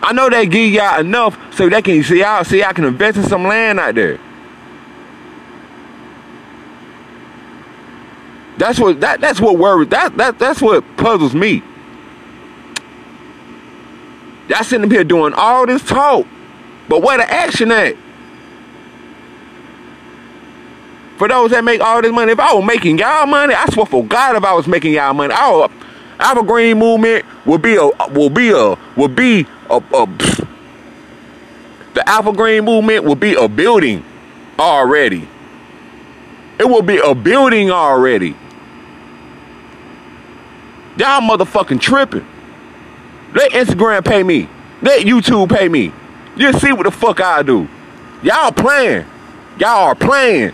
I 0.00 0.12
know 0.12 0.30
they 0.30 0.46
give 0.46 0.72
y'all 0.72 1.00
enough 1.00 1.36
so 1.54 1.68
they 1.68 1.82
can 1.82 2.02
see 2.02 2.20
y'all 2.20 2.44
see 2.44 2.62
I 2.62 2.72
can 2.72 2.84
invest 2.84 3.18
in 3.18 3.24
some 3.24 3.42
land 3.42 3.80
out 3.80 3.96
there. 3.96 4.18
That's 8.58 8.78
what 8.78 9.00
that 9.00 9.20
that's 9.20 9.40
what 9.40 9.56
worries 9.56 9.88
that 9.90 10.16
that 10.16 10.38
that's 10.38 10.60
what 10.60 10.84
puzzles 10.96 11.34
me. 11.34 11.62
Y'all 14.48 14.64
sitting 14.64 14.84
up 14.84 14.90
here 14.90 15.04
doing 15.04 15.32
all 15.34 15.66
this 15.66 15.82
talk, 15.84 16.26
but 16.88 17.02
where 17.02 17.18
the 17.18 17.30
action 17.30 17.70
at? 17.70 17.96
For 21.18 21.28
those 21.28 21.50
that 21.50 21.64
make 21.64 21.80
all 21.80 22.00
this 22.00 22.12
money, 22.12 22.32
if 22.32 22.40
I 22.40 22.54
was 22.54 22.64
making 22.64 22.98
y'all 22.98 23.26
money, 23.26 23.54
I 23.54 23.66
swear 23.66 23.86
for 23.86 24.04
God, 24.04 24.36
if 24.36 24.44
I 24.44 24.54
was 24.54 24.66
making 24.66 24.94
y'all 24.94 25.12
money, 25.12 25.34
would, 25.34 25.70
Alpha 26.18 26.42
Green 26.42 26.78
Movement 26.78 27.24
will 27.44 27.58
be 27.58 27.76
a 27.76 27.90
will 28.10 28.30
be 28.30 28.50
a 28.50 28.76
will 28.96 29.08
be 29.08 29.46
a, 29.70 29.76
a 29.76 30.06
the 31.94 32.08
Alpha 32.08 32.32
Green 32.32 32.64
Movement 32.64 33.04
will 33.04 33.16
be 33.16 33.34
a 33.34 33.48
building 33.48 34.04
already. 34.58 35.28
It 36.58 36.64
will 36.64 36.82
be 36.82 36.98
a 36.98 37.14
building 37.14 37.70
already. 37.70 38.36
Y'all 40.98 41.20
motherfucking 41.20 41.80
tripping. 41.80 42.26
Let 43.32 43.52
Instagram 43.52 44.04
pay 44.04 44.22
me. 44.24 44.48
Let 44.82 45.06
YouTube 45.06 45.48
pay 45.56 45.68
me. 45.68 45.92
You 46.36 46.52
see 46.54 46.72
what 46.72 46.84
the 46.84 46.90
fuck 46.90 47.20
I 47.20 47.42
do. 47.42 47.68
Y'all 48.22 48.50
playing. 48.50 49.06
Y'all 49.58 49.88
are 49.88 49.94
playing. 49.94 50.52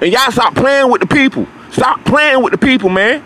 And 0.00 0.12
y'all 0.12 0.30
stop 0.30 0.54
playing 0.54 0.90
with 0.90 1.00
the 1.00 1.08
people. 1.08 1.46
Stop 1.72 2.04
playing 2.04 2.42
with 2.42 2.52
the 2.52 2.58
people, 2.58 2.88
man. 2.88 3.22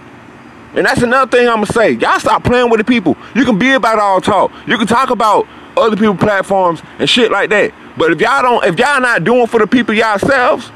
And 0.75 0.87
that's 0.87 1.03
another 1.03 1.31
thing 1.31 1.47
I'm 1.49 1.57
gonna 1.57 1.67
say. 1.67 1.93
Y'all 1.93 2.19
stop 2.19 2.43
playing 2.43 2.71
with 2.71 2.79
the 2.79 2.85
people. 2.85 3.17
You 3.35 3.45
can 3.45 3.59
be 3.59 3.73
about 3.73 3.99
all 3.99 4.21
talk. 4.21 4.51
You 4.67 4.79
can 4.79 4.87
talk 4.87 5.11
about 5.11 5.47
other 5.77 5.97
people 5.97 6.17
platforms 6.17 6.83
and 6.99 7.09
shit 7.09 7.31
like 7.31 7.51
that. 7.51 7.73
But 7.97 8.11
if 8.11 8.21
y'all 8.21 8.43
don't, 8.43 8.65
if 8.65 8.79
y'all 8.79 9.01
not 9.01 9.23
doing 9.23 9.47
for 9.47 9.61
the 9.61 9.67
people 9.67 9.95
yourselves, 9.95 10.71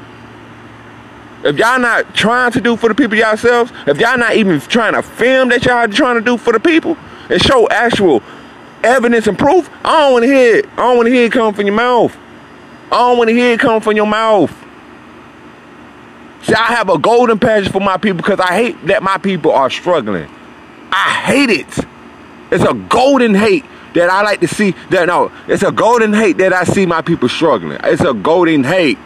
if 1.43 1.57
y'all 1.57 1.79
not 1.79 2.13
trying 2.13 2.51
to 2.51 2.61
do 2.61 2.75
for 2.75 2.89
the 2.89 2.95
people 2.95 3.17
yourselves, 3.17 3.71
if 3.87 3.99
y'all 3.99 4.17
not 4.17 4.35
even 4.35 4.59
trying 4.59 4.93
to 4.93 5.01
film 5.01 5.49
that 5.49 5.65
y'all 5.65 5.87
trying 5.87 6.15
to 6.15 6.21
do 6.21 6.37
for 6.37 6.53
the 6.53 6.59
people 6.59 6.97
and 7.29 7.41
show 7.41 7.67
actual 7.69 8.21
evidence 8.83 9.27
and 9.27 9.37
proof, 9.37 9.69
I 9.83 10.01
don't 10.01 10.13
want 10.13 10.23
to 10.23 10.27
hear 10.27 10.55
it. 10.57 10.65
I 10.73 10.75
don't 10.77 10.97
want 10.97 11.07
to 11.07 11.13
hear 11.13 11.25
it 11.25 11.31
come 11.31 11.53
from 11.53 11.65
your 11.65 11.75
mouth. 11.75 12.15
I 12.91 12.97
don't 12.97 13.17
want 13.17 13.29
to 13.29 13.35
hear 13.35 13.53
it 13.53 13.59
come 13.59 13.81
from 13.81 13.95
your 13.95 14.07
mouth. 14.07 14.53
See, 16.41 16.53
I 16.53 16.67
have 16.67 16.89
a 16.89 16.97
golden 16.97 17.37
passion 17.37 17.71
for 17.71 17.81
my 17.81 17.97
people 17.97 18.17
because 18.17 18.39
I 18.39 18.55
hate 18.55 18.87
that 18.87 19.03
my 19.03 19.17
people 19.17 19.51
are 19.51 19.69
struggling. 19.69 20.29
I 20.91 21.09
hate 21.25 21.49
it. 21.49 21.85
It's 22.51 22.63
a 22.63 22.73
golden 22.73 23.35
hate 23.35 23.65
that 23.93 24.09
I 24.09 24.21
like 24.23 24.39
to 24.41 24.47
see. 24.47 24.71
That 24.89 25.07
no, 25.07 25.31
it's 25.47 25.63
a 25.63 25.71
golden 25.71 26.13
hate 26.13 26.37
that 26.37 26.53
I 26.53 26.63
see 26.63 26.85
my 26.85 27.01
people 27.01 27.29
struggling. 27.29 27.79
It's 27.83 28.01
a 28.01 28.13
golden 28.13 28.63
hate. 28.63 28.97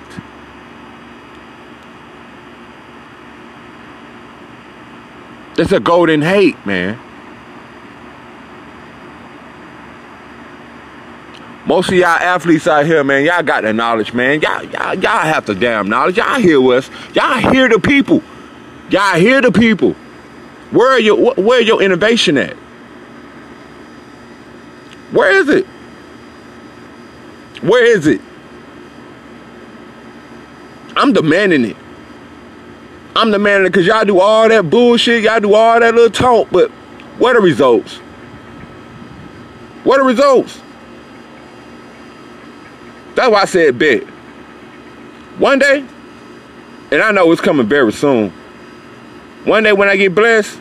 It's 5.58 5.72
a 5.72 5.80
golden 5.80 6.22
hate, 6.22 6.63
man. 6.66 7.00
Most 11.66 11.89
of 11.89 11.96
y'all 11.96 12.08
athletes 12.08 12.68
out 12.68 12.86
here, 12.86 13.04
man, 13.04 13.24
y'all 13.24 13.42
got 13.42 13.62
the 13.63 13.72
knowledge, 13.72 14.13
man. 14.13 14.42
Y'all, 14.42 14.63
y'all, 14.66 14.96
y'all 14.96 15.20
have 15.20 15.46
the 15.46 15.56
damn 15.56 15.88
knowledge. 15.88 16.18
Y'all 16.18 16.39
hear 16.39 16.60
us. 16.74 16.89
Y'all 17.13 17.38
hear 17.38 17.70
the 17.70 17.80
people. 17.80 18.22
Y'all 18.89 19.16
hear 19.16 19.42
the 19.42 19.52
people. 19.52 19.94
Where 20.72 20.89
are 20.92 21.00
your 21.00 21.34
where 21.36 21.62
your 21.62 21.82
innovation 21.82 22.38
at? 22.38 22.56
Where 25.12 25.32
is 25.32 25.48
it? 25.48 25.66
Where 27.62 27.86
is 27.86 28.08
it? 28.08 28.20
I'm 30.96 31.13
demanding 31.13 31.66
it. 31.66 31.78
I'm 33.15 33.32
the 33.32 33.38
it 33.38 33.63
because 33.63 33.86
y'all 33.86 34.06
do 34.06 34.19
all 34.19 34.49
that 34.49 34.69
bullshit, 34.69 35.23
y'all 35.23 35.39
do 35.39 35.54
all 35.54 35.80
that 35.80 35.93
little 35.93 36.10
talk, 36.10 36.49
but 36.52 36.71
what 37.19 37.36
are 37.36 37.41
the 37.41 37.45
results? 37.45 37.97
What 39.84 39.99
are 39.99 40.04
the 40.04 40.08
results? 40.08 40.62
That's 43.15 43.32
why 43.32 43.41
I 43.41 43.45
said 43.45 43.78
bet. 43.78 44.04
One 45.38 45.60
day, 45.60 45.86
and 46.91 47.02
I 47.02 47.12
know 47.12 47.32
it's 47.32 47.41
coming 47.41 47.67
very 47.67 47.91
soon. 47.91 48.32
One 49.45 49.63
day 49.63 49.73
when 49.73 49.89
I 49.89 49.95
get 49.95 50.15
blessed, 50.15 50.58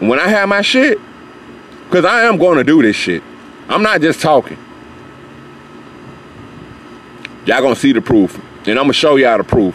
when 0.00 0.18
I 0.18 0.28
have 0.28 0.48
my 0.48 0.62
shit, 0.62 0.98
Because 1.88 2.04
I 2.04 2.24
am 2.24 2.36
going 2.36 2.58
to 2.58 2.64
do 2.64 2.82
this 2.82 2.96
shit. 2.96 3.22
I'm 3.66 3.82
not 3.82 4.02
just 4.02 4.20
talking. 4.20 4.58
Y'all 7.46 7.62
gonna 7.62 7.76
see 7.76 7.92
the 7.92 8.02
proof. 8.02 8.34
And 8.66 8.78
I'm 8.78 8.84
gonna 8.84 8.92
show 8.92 9.16
y'all 9.16 9.38
the 9.38 9.44
proof. 9.44 9.74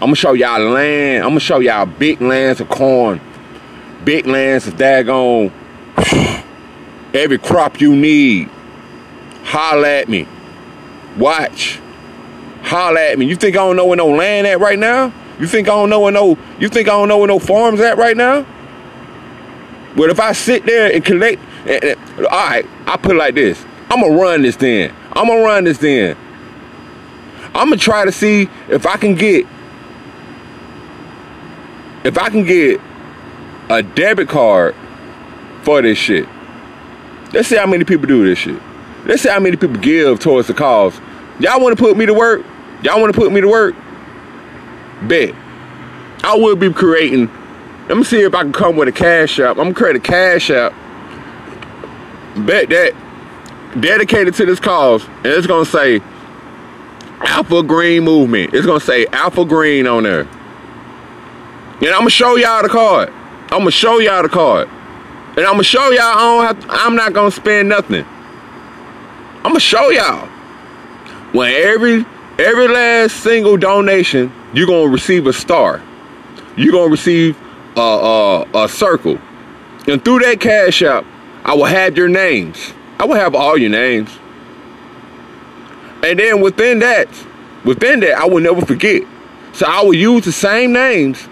I'm 0.00 0.06
gonna 0.06 0.14
show 0.14 0.32
y'all 0.32 0.60
land. 0.60 1.24
I'm 1.24 1.30
gonna 1.30 1.40
show 1.40 1.58
y'all 1.58 1.84
big 1.84 2.20
lands 2.20 2.60
of 2.60 2.68
corn. 2.68 3.20
Big 4.04 4.28
lands 4.28 4.68
of 4.68 4.74
daggone 4.74 5.52
every 7.14 7.38
crop 7.38 7.80
you 7.80 7.96
need. 7.96 8.48
Holla 9.42 9.88
at 9.88 10.08
me. 10.08 10.28
Watch. 11.16 11.80
Holla 12.62 13.00
at 13.00 13.18
me. 13.18 13.26
You 13.26 13.34
think 13.34 13.56
I 13.56 13.58
don't 13.58 13.74
know 13.74 13.86
where 13.86 13.96
no 13.96 14.06
land 14.06 14.46
at 14.46 14.60
right 14.60 14.78
now? 14.78 15.12
You 15.40 15.48
think 15.48 15.66
I 15.66 15.72
don't 15.72 15.90
know 15.90 15.98
where 15.98 16.12
no 16.12 16.38
you 16.60 16.68
think 16.68 16.86
I 16.86 16.92
don't 16.92 17.08
know 17.08 17.18
where 17.18 17.26
no 17.26 17.40
farms 17.40 17.80
at 17.80 17.98
right 17.98 18.16
now? 18.16 18.46
But 19.96 20.10
if 20.10 20.20
I 20.20 20.30
sit 20.30 20.64
there 20.64 20.92
and 20.94 21.04
collect 21.04 21.42
eh, 21.66 21.72
eh, 21.72 21.94
and, 21.96 22.18
and, 22.18 22.26
all 22.28 22.48
right, 22.50 22.66
I 22.86 22.96
put 22.96 23.16
it 23.16 23.18
like 23.18 23.34
this. 23.34 23.64
I'm 23.90 24.00
gonna 24.00 24.14
run 24.14 24.42
this 24.42 24.54
thing. 24.54 24.92
I'm 25.12 25.26
gonna 25.26 25.42
run 25.42 25.64
this 25.64 25.78
thing. 25.78 26.14
I'm 27.46 27.70
gonna 27.70 27.78
try 27.78 28.04
to 28.04 28.12
see 28.12 28.48
if 28.68 28.86
I 28.86 28.96
can 28.96 29.16
get 29.16 29.44
if 32.04 32.18
I 32.18 32.30
can 32.30 32.44
get 32.44 32.80
a 33.70 33.82
debit 33.82 34.28
card 34.28 34.74
for 35.62 35.82
this 35.82 35.98
shit. 35.98 36.26
Let's 37.32 37.48
see 37.48 37.56
how 37.56 37.66
many 37.66 37.84
people 37.84 38.06
do 38.06 38.26
this 38.26 38.38
shit. 38.38 38.60
Let's 39.04 39.22
see 39.22 39.28
how 39.28 39.40
many 39.40 39.56
people 39.56 39.76
give 39.76 40.18
towards 40.20 40.48
the 40.48 40.54
cause. 40.54 40.98
Y'all 41.40 41.60
want 41.60 41.76
to 41.76 41.82
put 41.82 41.96
me 41.96 42.06
to 42.06 42.14
work? 42.14 42.44
Y'all 42.82 43.00
want 43.00 43.12
to 43.12 43.20
put 43.20 43.32
me 43.32 43.40
to 43.40 43.48
work? 43.48 43.74
Bet. 45.02 45.34
I 46.24 46.36
will 46.36 46.56
be 46.56 46.72
creating. 46.72 47.30
Let 47.88 47.98
me 47.98 48.04
see 48.04 48.20
if 48.20 48.34
I 48.34 48.42
can 48.42 48.52
come 48.52 48.76
with 48.76 48.88
a 48.88 48.92
cash 48.92 49.38
app. 49.38 49.58
I'm 49.58 49.64
gonna 49.64 49.74
create 49.74 49.96
a 49.96 50.00
cash 50.00 50.50
app. 50.50 50.72
Bet 52.36 52.68
that 52.70 52.94
dedicated 53.80 54.34
to 54.34 54.46
this 54.46 54.60
cause, 54.60 55.04
and 55.06 55.26
it's 55.26 55.46
gonna 55.46 55.64
say 55.64 56.00
Alpha 57.20 57.62
Green 57.62 58.04
Movement. 58.04 58.54
It's 58.54 58.66
gonna 58.66 58.80
say 58.80 59.06
Alpha 59.06 59.44
Green 59.44 59.86
on 59.86 60.04
there. 60.04 60.26
And 61.80 61.90
I'm 61.90 62.00
gonna 62.00 62.10
show 62.10 62.34
y'all 62.34 62.62
the 62.62 62.68
card. 62.68 63.10
I'm 63.50 63.60
gonna 63.60 63.70
show 63.70 63.98
y'all 63.98 64.22
the 64.22 64.28
card. 64.28 64.68
And 65.36 65.46
I'm 65.46 65.52
gonna 65.52 65.62
show 65.62 65.90
y'all 65.90 66.02
I 66.02 66.14
don't 66.14 66.44
have 66.46 66.60
to, 66.60 66.66
I'm 66.70 66.96
not 66.96 67.12
gonna 67.12 67.30
spend 67.30 67.68
nothing. 67.68 68.04
I'm 69.36 69.52
gonna 69.52 69.60
show 69.60 69.90
y'all. 69.90 70.26
When 71.32 71.52
every 71.52 72.04
every 72.38 72.66
last 72.66 73.18
single 73.18 73.56
donation, 73.56 74.32
you're 74.52 74.66
gonna 74.66 74.90
receive 74.90 75.28
a 75.28 75.32
star. 75.32 75.80
You're 76.56 76.72
gonna 76.72 76.90
receive 76.90 77.38
a, 77.76 77.80
a, 77.80 78.64
a 78.64 78.68
circle. 78.68 79.18
And 79.86 80.04
through 80.04 80.18
that 80.20 80.40
cash 80.40 80.82
app, 80.82 81.04
I 81.44 81.54
will 81.54 81.64
have 81.66 81.96
your 81.96 82.08
names. 82.08 82.72
I 82.98 83.04
will 83.04 83.14
have 83.14 83.36
all 83.36 83.56
your 83.56 83.70
names. 83.70 84.10
And 86.02 86.18
then 86.18 86.40
within 86.40 86.80
that, 86.80 87.08
within 87.64 88.00
that, 88.00 88.18
I 88.18 88.26
will 88.26 88.40
never 88.40 88.66
forget. 88.66 89.02
So 89.52 89.66
I 89.66 89.82
will 89.82 89.94
use 89.94 90.24
the 90.24 90.32
same 90.32 90.72
names 90.72 91.28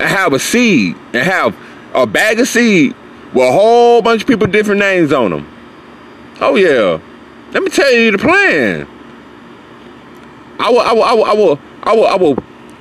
and 0.00 0.08
have 0.08 0.32
a 0.32 0.38
seed 0.38 0.96
and 1.12 1.16
have 1.16 1.54
a 1.94 2.06
bag 2.06 2.40
of 2.40 2.48
seed 2.48 2.94
with 3.34 3.46
a 3.48 3.52
whole 3.52 4.00
bunch 4.02 4.22
of 4.22 4.28
people 4.28 4.46
different 4.46 4.80
names 4.80 5.12
on 5.12 5.30
them. 5.30 5.46
Oh 6.40 6.56
yeah. 6.56 6.98
Let 7.52 7.62
me 7.62 7.68
tell 7.68 7.92
you 7.92 8.10
the 8.10 8.18
plan. 8.18 8.88
I 10.58 10.70
will 10.70 10.80
I 10.80 10.92
will 10.92 11.04
I 11.04 11.12
will 11.12 11.24
I 11.24 11.34
will 11.34 11.58
I 11.82 11.94
will, 11.94 12.06
I 12.06 12.16
will 12.16 12.36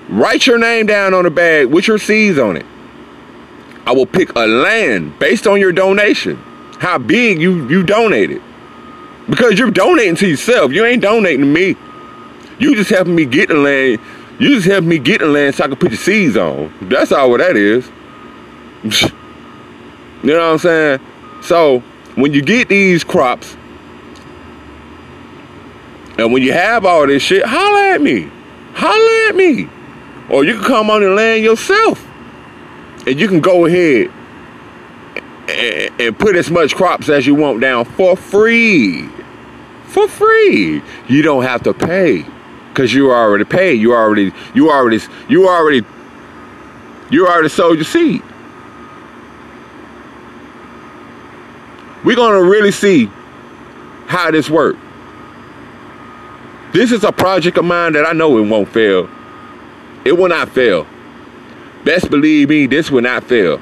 write 0.10 0.48
your 0.48 0.58
name 0.58 0.86
down 0.86 1.14
on 1.14 1.24
the 1.24 1.30
bag 1.30 1.68
with 1.68 1.88
your 1.88 1.98
seeds 1.98 2.38
on 2.38 2.56
it. 2.56 2.66
I 3.86 3.92
will 3.92 4.06
pick 4.06 4.36
a 4.36 4.48
land 4.48 5.20
based 5.20 5.46
on 5.46 5.60
your 5.60 5.72
donation. 5.72 6.38
How 6.80 6.98
big 6.98 7.42
you 7.42 7.68
you 7.68 7.84
donated. 7.84 8.42
Because 9.30 9.60
you're 9.60 9.72
donating 9.72 10.16
to 10.16 10.28
yourself. 10.28 10.72
You 10.72 10.86
ain't 10.86 11.02
donating 11.02 11.42
to 11.42 11.46
me. 11.46 11.76
You 12.60 12.76
just 12.76 12.90
helping 12.90 13.16
me 13.16 13.26
get 13.26 13.50
the 13.50 13.56
land. 13.56 14.00
You 14.39 14.56
just 14.56 14.67
helping 14.67 14.89
me 14.89 14.99
get 14.99 15.19
the 15.19 15.28
land 15.28 15.56
so 15.56 15.65
I 15.65 15.67
can 15.67 15.75
put 15.75 15.91
the 15.91 15.97
seeds 15.97 16.38
on. 16.38 16.73
That's 16.82 17.12
all 17.12 17.30
what 17.30 17.39
that 17.39 17.58
is. 17.58 17.89
you 19.04 19.10
know 20.23 20.38
what 20.38 20.54
I'm 20.54 20.58
saying? 20.58 20.99
So 21.41 21.80
when 22.15 22.34
you 22.34 22.41
get 22.41 22.69
these 22.69 23.04
crops, 23.04 23.58
and 26.17 26.32
when 26.32 26.41
you 26.41 26.54
have 26.54 26.86
all 26.86 27.06
this 27.06 27.21
shit, 27.21 27.45
holla 27.45 27.95
at 27.95 28.02
me. 28.02 28.30
Holla 28.73 29.30
at 29.30 29.36
me. 29.36 29.69
Or 30.30 30.45
you 30.45 30.56
can 30.56 30.63
come 30.63 30.89
on 30.89 31.02
the 31.02 31.10
land 31.10 31.43
yourself. 31.43 32.06
And 33.06 33.19
you 33.19 33.28
can 33.28 33.41
go 33.41 33.65
ahead 33.65 34.12
and 35.99 36.17
put 36.17 36.36
as 36.36 36.49
much 36.49 36.75
crops 36.75 37.10
as 37.10 37.25
you 37.28 37.36
want 37.36 37.60
down 37.62 37.86
for 37.86 38.15
free 38.15 39.10
for 39.89 40.08
free. 40.08 40.82
You 41.08 41.21
don't 41.21 41.43
have 41.43 41.63
to 41.63 41.73
pay 41.73 42.25
because 42.70 42.94
you 42.94 43.12
already 43.12 43.44
paid. 43.44 43.82
You 43.82 43.94
already, 43.94 44.32
you 44.54 44.72
already, 44.72 45.00
you 45.28 45.48
already, 45.48 45.86
you 47.10 47.28
already 47.28 47.50
sold 47.50 47.78
your 47.78 47.86
seed. 47.86 48.22
We're 52.04 52.16
gonna 52.16 52.42
really 52.42 52.72
see 52.72 53.12
how 54.08 54.32
this 54.32 54.50
works. 54.50 54.80
This 56.72 56.92
is 56.92 57.04
a 57.04 57.12
project 57.12 57.58
of 57.58 57.66
mine 57.66 57.94
that 57.94 58.06
I 58.06 58.14
know 58.14 58.38
it 58.38 58.48
won't 58.48 58.70
fail. 58.70 59.10
It 60.06 60.14
will 60.14 60.30
not 60.30 60.50
fail. 60.50 60.88
Best 61.84 62.10
believe 62.10 62.50
me, 62.50 62.68
this 62.68 62.90
will 62.92 63.02
not 63.02 63.24
fail. 63.24 63.60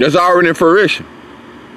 It's 0.00 0.16
already 0.16 0.48
in 0.48 0.54
fruition. 0.54 1.06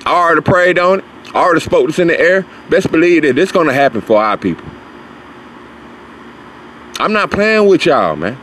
I 0.06 0.14
already 0.14 0.42
prayed 0.42 0.80
on 0.80 1.00
it. 1.00 1.06
I 1.38 1.42
already 1.42 1.60
spoke 1.60 1.86
this 1.86 2.00
in 2.00 2.08
the 2.08 2.20
air. 2.20 2.48
Best 2.68 2.92
believe 2.92 3.22
that 3.22 3.36
this 3.36 3.52
gonna 3.52 3.72
happen 3.72 4.02
for 4.02 4.20
our 4.20 4.38
people. 4.38 4.66
I'm 7.00 7.14
not 7.14 7.30
playing 7.30 7.68
with 7.68 7.86
y'all, 7.86 8.16
man. 8.16 8.36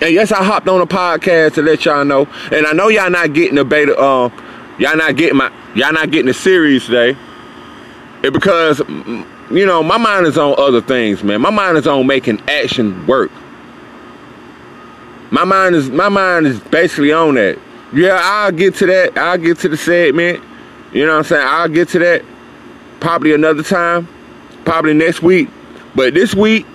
And 0.00 0.14
yes, 0.14 0.32
I 0.32 0.42
hopped 0.42 0.68
on 0.68 0.80
a 0.80 0.86
podcast 0.86 1.54
to 1.54 1.62
let 1.62 1.84
y'all 1.84 2.06
know. 2.06 2.26
And 2.50 2.66
I 2.66 2.72
know 2.72 2.88
y'all 2.88 3.10
not 3.10 3.34
getting 3.34 3.56
the 3.56 3.64
beta. 3.66 3.94
Uh, 3.94 4.30
y'all 4.78 4.96
not 4.96 5.16
getting 5.16 5.36
my. 5.36 5.52
Y'all 5.74 5.92
not 5.92 6.10
getting 6.10 6.28
the 6.28 6.34
series 6.34 6.86
today. 6.86 7.14
It 8.22 8.32
because 8.32 8.78
you 8.78 9.66
know 9.66 9.82
my 9.82 9.98
mind 9.98 10.26
is 10.26 10.38
on 10.38 10.54
other 10.58 10.80
things, 10.80 11.22
man. 11.22 11.42
My 11.42 11.50
mind 11.50 11.76
is 11.76 11.86
on 11.86 12.06
making 12.06 12.40
action 12.48 13.06
work. 13.06 13.30
My 15.30 15.44
mind 15.44 15.74
is 15.74 15.90
my 15.90 16.08
mind 16.08 16.46
is 16.46 16.58
basically 16.58 17.12
on 17.12 17.34
that. 17.34 17.58
Yeah, 17.92 18.18
I'll 18.18 18.50
get 18.50 18.76
to 18.76 18.86
that. 18.86 19.18
I'll 19.18 19.36
get 19.36 19.58
to 19.58 19.68
the 19.68 19.76
segment. 19.76 20.42
You 20.92 21.04
know 21.04 21.12
what 21.12 21.18
I'm 21.18 21.24
saying? 21.24 21.46
I'll 21.46 21.68
get 21.68 21.88
to 21.90 21.98
that 21.98 22.24
probably 23.00 23.34
another 23.34 23.62
time, 23.62 24.08
probably 24.64 24.94
next 24.94 25.22
week. 25.22 25.48
But 25.94 26.14
this 26.14 26.34
week, 26.34 26.66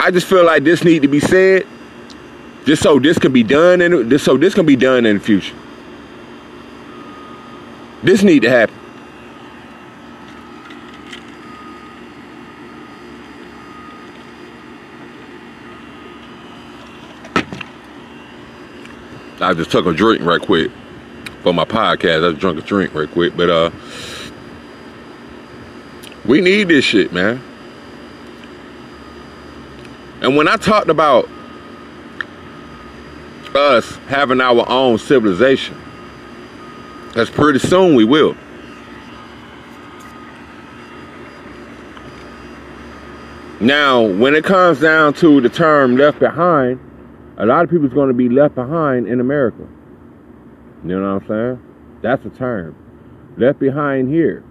I 0.00 0.10
just 0.10 0.26
feel 0.26 0.44
like 0.44 0.64
this 0.64 0.82
need 0.82 1.02
to 1.02 1.08
be 1.08 1.20
said, 1.20 1.66
just 2.64 2.82
so 2.82 2.98
this 2.98 3.18
can 3.18 3.32
be 3.32 3.42
done, 3.42 3.80
and 3.80 4.08
just 4.10 4.24
so 4.24 4.36
this 4.36 4.54
can 4.54 4.66
be 4.66 4.76
done 4.76 5.04
in 5.04 5.18
the 5.18 5.22
future. 5.22 5.54
This 8.02 8.22
need 8.22 8.42
to 8.42 8.50
happen. 8.50 8.74
I 19.38 19.52
just 19.52 19.70
took 19.70 19.86
a 19.86 19.92
drink 19.92 20.22
right 20.22 20.40
quick 20.40 20.70
for 21.46 21.54
my 21.54 21.64
podcast. 21.64 22.28
I 22.28 22.36
drunk 22.36 22.58
a 22.58 22.62
drink 22.62 22.92
right 22.92 23.08
quick, 23.08 23.36
but 23.36 23.48
uh, 23.48 23.70
we 26.24 26.40
need 26.40 26.66
this 26.66 26.84
shit, 26.84 27.12
man. 27.12 27.40
And 30.22 30.36
when 30.36 30.48
I 30.48 30.56
talked 30.56 30.88
about 30.88 31.28
us 33.54 33.94
having 34.08 34.40
our 34.40 34.68
own 34.68 34.98
civilization, 34.98 35.80
that's 37.14 37.30
pretty 37.30 37.60
soon 37.60 37.94
we 37.94 38.02
will. 38.02 38.34
Now, 43.60 44.02
when 44.02 44.34
it 44.34 44.42
comes 44.42 44.80
down 44.80 45.14
to 45.14 45.40
the 45.40 45.48
term 45.48 45.96
left 45.96 46.18
behind, 46.18 46.80
a 47.36 47.46
lot 47.46 47.62
of 47.62 47.70
people 47.70 47.86
is 47.86 47.92
going 47.92 48.08
to 48.08 48.14
be 48.14 48.28
left 48.28 48.56
behind 48.56 49.06
in 49.06 49.20
America. 49.20 49.68
You 50.84 51.00
know 51.00 51.14
what 51.14 51.22
I'm 51.22 51.28
saying? 51.28 51.62
That's 52.02 52.24
a 52.24 52.30
term. 52.30 52.76
Left 53.38 53.58
behind 53.58 54.08
here. 54.12 54.44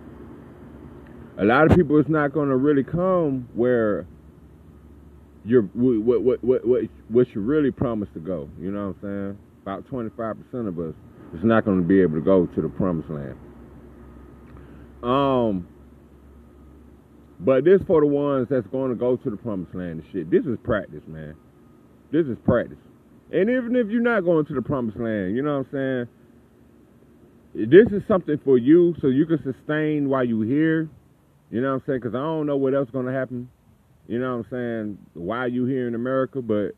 A 1.37 1.45
lot 1.45 1.69
of 1.69 1.77
people 1.77 1.97
is 1.99 2.07
not 2.07 2.33
going 2.33 2.49
to 2.49 2.55
really 2.55 2.83
come 2.83 3.47
where 3.53 4.07
you're 5.43 5.63
what 5.73 6.21
what 6.21 6.43
what 6.43 6.65
what 6.65 6.81
what 7.09 7.35
you 7.35 7.41
really 7.41 7.71
promised 7.71 8.13
to 8.13 8.19
go. 8.19 8.49
You 8.59 8.71
know 8.71 8.87
what 8.87 9.09
I'm 9.09 9.35
saying? 9.35 9.37
About 9.61 9.87
25% 9.89 10.67
of 10.67 10.79
us 10.79 10.93
is 11.33 11.43
not 11.43 11.65
going 11.65 11.81
to 11.81 11.87
be 11.87 12.01
able 12.01 12.15
to 12.15 12.21
go 12.21 12.45
to 12.45 12.61
the 12.61 12.69
promised 12.69 13.09
land. 13.09 13.37
Um, 15.03 15.67
but 17.39 17.63
this 17.63 17.81
for 17.87 18.01
the 18.01 18.07
ones 18.07 18.47
that's 18.49 18.67
going 18.67 18.89
to 18.89 18.95
go 18.95 19.17
to 19.17 19.29
the 19.29 19.37
promised 19.37 19.73
land 19.75 20.01
and 20.01 20.03
shit. 20.11 20.31
This 20.31 20.45
is 20.45 20.57
practice, 20.63 21.01
man. 21.07 21.35
This 22.11 22.27
is 22.27 22.37
practice. 22.45 22.77
And 23.35 23.49
even 23.49 23.75
if 23.75 23.89
you're 23.89 24.01
not 24.01 24.21
going 24.21 24.45
to 24.45 24.53
the 24.53 24.61
promised 24.61 24.97
land, 24.97 25.35
you 25.35 25.41
know 25.41 25.57
what 25.57 25.67
I'm 25.77 26.07
saying? 27.53 27.67
This 27.69 27.91
is 27.91 28.01
something 28.07 28.39
for 28.45 28.57
you 28.57 28.95
so 29.01 29.07
you 29.07 29.25
can 29.25 29.43
sustain 29.43 30.07
while 30.07 30.23
you're 30.23 30.45
here. 30.45 30.89
You 31.51 31.59
know 31.59 31.73
what 31.73 31.81
I'm 31.81 31.83
saying? 31.85 31.99
Because 31.99 32.15
I 32.15 32.19
don't 32.19 32.45
know 32.47 32.55
what 32.55 32.73
else 32.73 32.87
going 32.93 33.07
to 33.07 33.11
happen. 33.11 33.49
You 34.07 34.19
know 34.19 34.37
what 34.37 34.45
I'm 34.45 34.51
saying? 34.51 34.97
Why 35.15 35.47
you 35.47 35.65
here 35.65 35.85
in 35.85 35.95
America, 35.95 36.41
but 36.41 36.71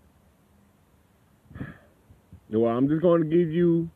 well, 2.50 2.72
I'm 2.72 2.88
just 2.88 3.04
going 3.04 3.22
to 3.22 3.28
give 3.28 3.52
you 3.52 3.88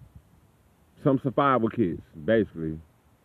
some 1.04 1.20
survival 1.24 1.70
kits, 1.70 2.02
basically. 2.26 2.80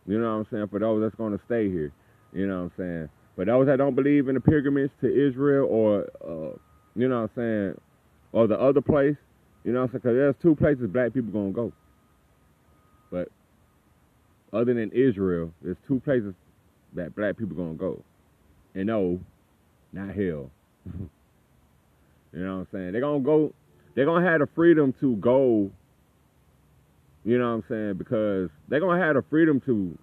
You 0.07 0.19
know 0.19 0.39
what 0.39 0.47
I'm 0.47 0.47
saying? 0.51 0.69
For 0.69 0.79
those 0.79 1.03
that's 1.03 1.17
going 1.17 1.37
to 1.37 1.45
stay 1.45 1.69
here. 1.69 1.93
You 2.33 2.47
know 2.47 2.63
what 2.63 2.63
I'm 2.63 2.73
saying? 2.79 3.09
For 3.35 3.45
those 3.45 3.67
that 3.67 3.77
don't 3.77 3.95
believe 3.95 4.29
in 4.29 4.35
the 4.35 4.41
pilgrimage 4.41 4.93
to 5.03 5.09
Israel 5.09 5.69
or, 5.71 6.07
uh, 6.27 6.57
you 6.95 7.07
know 7.07 7.21
what 7.21 7.31
I'm 7.37 7.75
saying, 7.75 7.81
or 8.33 8.47
the 8.47 8.59
other 8.59 8.81
place, 8.81 9.17
you 9.67 9.73
know 9.73 9.81
what 9.81 9.87
I'm 9.87 9.91
saying? 9.91 10.01
Because 10.05 10.15
there's 10.15 10.35
two 10.41 10.55
places 10.55 10.89
black 10.89 11.13
people 11.13 11.33
going 11.33 11.53
to 11.53 11.57
go. 11.57 11.73
But 13.11 13.29
other 14.53 14.73
than 14.73 14.93
Israel, 14.93 15.53
there's 15.61 15.77
two 15.89 15.99
places 15.99 16.35
that 16.95 17.17
black 17.17 17.37
people 17.37 17.57
going 17.57 17.73
to 17.73 17.79
go. 17.79 18.03
And 18.77 18.87
no, 18.87 19.19
not 19.93 20.15
hell. 20.15 20.53
you 20.87 21.09
know 22.33 22.59
what 22.59 22.61
I'm 22.61 22.69
saying? 22.73 22.93
They're 22.93 23.01
going 23.01 23.23
to 23.23 23.27
go, 23.27 23.53
they're 23.97 24.05
going 24.05 24.23
to 24.23 24.31
have 24.31 24.39
the 24.39 24.47
freedom 24.55 24.95
to 25.01 25.17
go, 25.17 25.69
you 27.25 27.37
know 27.37 27.57
what 27.57 27.65
I'm 27.65 27.65
saying? 27.69 27.95
Because 27.95 28.51
they're 28.69 28.79
going 28.79 29.01
to 29.01 29.05
have 29.05 29.17
the 29.17 29.25
freedom 29.29 29.61
to, 29.67 29.99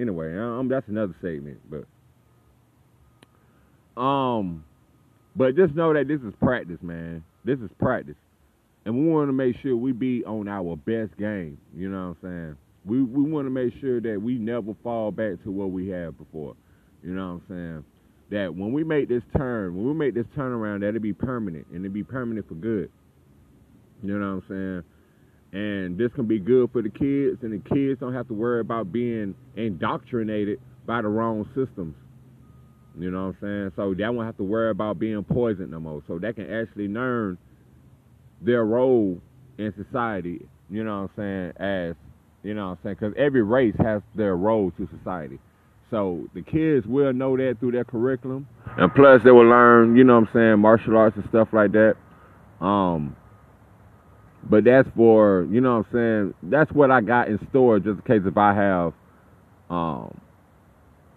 anyway, 0.00 0.34
um, 0.38 0.68
that's 0.68 0.88
another 0.88 1.14
statement. 1.20 1.60
But 1.68 1.84
um, 4.00 4.64
but 5.36 5.54
just 5.54 5.74
know 5.74 5.92
that 5.92 6.08
this 6.08 6.22
is 6.22 6.32
practice, 6.40 6.78
man. 6.80 7.22
This 7.44 7.58
is 7.58 7.68
practice. 7.78 8.16
And 8.86 8.96
we 8.96 9.12
want 9.12 9.28
to 9.28 9.32
make 9.32 9.56
sure 9.62 9.76
we 9.76 9.90
be 9.90 10.24
on 10.24 10.46
our 10.46 10.76
best 10.76 11.18
game. 11.18 11.58
You 11.74 11.90
know 11.90 12.14
what 12.20 12.28
I'm 12.28 12.56
saying? 12.56 12.56
We 12.84 13.02
we 13.02 13.28
want 13.28 13.46
to 13.46 13.50
make 13.50 13.74
sure 13.80 14.00
that 14.00 14.22
we 14.22 14.38
never 14.38 14.76
fall 14.84 15.10
back 15.10 15.42
to 15.42 15.50
what 15.50 15.72
we 15.72 15.88
had 15.88 16.16
before. 16.16 16.54
You 17.02 17.10
know 17.10 17.40
what 17.48 17.56
I'm 17.56 17.82
saying? 17.82 17.84
That 18.30 18.54
when 18.54 18.72
we 18.72 18.84
make 18.84 19.08
this 19.08 19.24
turn, 19.36 19.74
when 19.74 19.88
we 19.88 19.92
make 19.92 20.14
this 20.14 20.26
turnaround, 20.36 20.80
that 20.80 20.94
it 20.94 21.02
be 21.02 21.12
permanent 21.12 21.66
and 21.72 21.84
it 21.84 21.92
be 21.92 22.04
permanent 22.04 22.46
for 22.46 22.54
good. 22.54 22.88
You 24.04 24.18
know 24.18 24.36
what 24.36 24.44
I'm 24.54 24.82
saying? 25.52 25.62
And 25.64 25.98
this 25.98 26.12
can 26.14 26.26
be 26.26 26.38
good 26.38 26.70
for 26.70 26.80
the 26.80 26.88
kids, 26.88 27.42
and 27.42 27.52
the 27.52 27.68
kids 27.68 27.98
don't 27.98 28.14
have 28.14 28.28
to 28.28 28.34
worry 28.34 28.60
about 28.60 28.92
being 28.92 29.34
indoctrinated 29.56 30.60
by 30.86 31.02
the 31.02 31.08
wrong 31.08 31.44
systems. 31.56 31.96
You 32.96 33.10
know 33.10 33.26
what 33.26 33.36
I'm 33.36 33.38
saying? 33.40 33.72
So 33.74 33.94
they 33.94 34.04
won't 34.04 34.26
have 34.26 34.36
to 34.36 34.44
worry 34.44 34.70
about 34.70 35.00
being 35.00 35.24
poisoned 35.24 35.72
no 35.72 35.80
more. 35.80 36.02
So 36.06 36.20
they 36.20 36.32
can 36.32 36.48
actually 36.52 36.86
learn 36.86 37.36
their 38.40 38.64
role 38.64 39.20
in 39.58 39.72
society. 39.82 40.46
You 40.70 40.84
know 40.84 41.02
what 41.02 41.22
I'm 41.22 41.52
saying? 41.56 41.68
As 41.68 41.94
you 42.42 42.54
know 42.54 42.66
what 42.66 42.72
I'm 42.72 42.78
saying? 42.82 42.96
Because 43.00 43.14
every 43.16 43.42
race 43.42 43.74
has 43.78 44.02
their 44.14 44.36
role 44.36 44.70
to 44.72 44.88
society. 44.98 45.38
So 45.90 46.28
the 46.34 46.42
kids 46.42 46.86
will 46.86 47.12
know 47.12 47.36
that 47.36 47.56
through 47.60 47.72
their 47.72 47.84
curriculum, 47.84 48.48
and 48.76 48.92
plus 48.94 49.22
they 49.24 49.30
will 49.30 49.48
learn, 49.48 49.96
you 49.96 50.04
know 50.04 50.18
what 50.18 50.28
I'm 50.28 50.34
saying, 50.34 50.58
martial 50.58 50.96
arts 50.96 51.16
and 51.16 51.24
stuff 51.28 51.48
like 51.52 51.72
that. 51.72 51.96
Um, 52.60 53.16
but 54.48 54.64
that's 54.64 54.88
for, 54.96 55.46
you 55.50 55.60
know 55.60 55.78
what 55.78 55.86
I'm 55.86 55.92
saying, 55.92 56.34
that's 56.50 56.70
what 56.72 56.90
I 56.90 57.00
got 57.00 57.28
in 57.28 57.38
store 57.50 57.78
just 57.78 57.98
in 57.98 58.02
case 58.02 58.22
if 58.26 58.36
I 58.36 58.54
have 58.54 58.92
um 59.68 60.20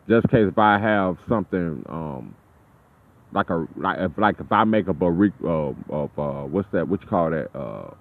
just 0.07 0.25
in 0.25 0.29
case 0.31 0.47
if 0.51 0.57
I 0.57 0.79
have 0.79 1.17
something 1.27 1.85
um, 1.87 2.35
like 3.31 3.49
a 3.49 3.67
like 3.75 3.97
if 3.99 4.11
like 4.17 4.39
if 4.39 4.51
I 4.51 4.63
make 4.63 4.87
a 4.87 4.93
re, 4.93 5.31
uh, 5.43 5.73
of 5.89 6.09
uh, 6.17 6.43
what's 6.45 6.67
that 6.73 6.87
what 6.87 7.01
you 7.01 7.07
call 7.07 7.31
that 7.31 7.49
uh, 7.55 7.93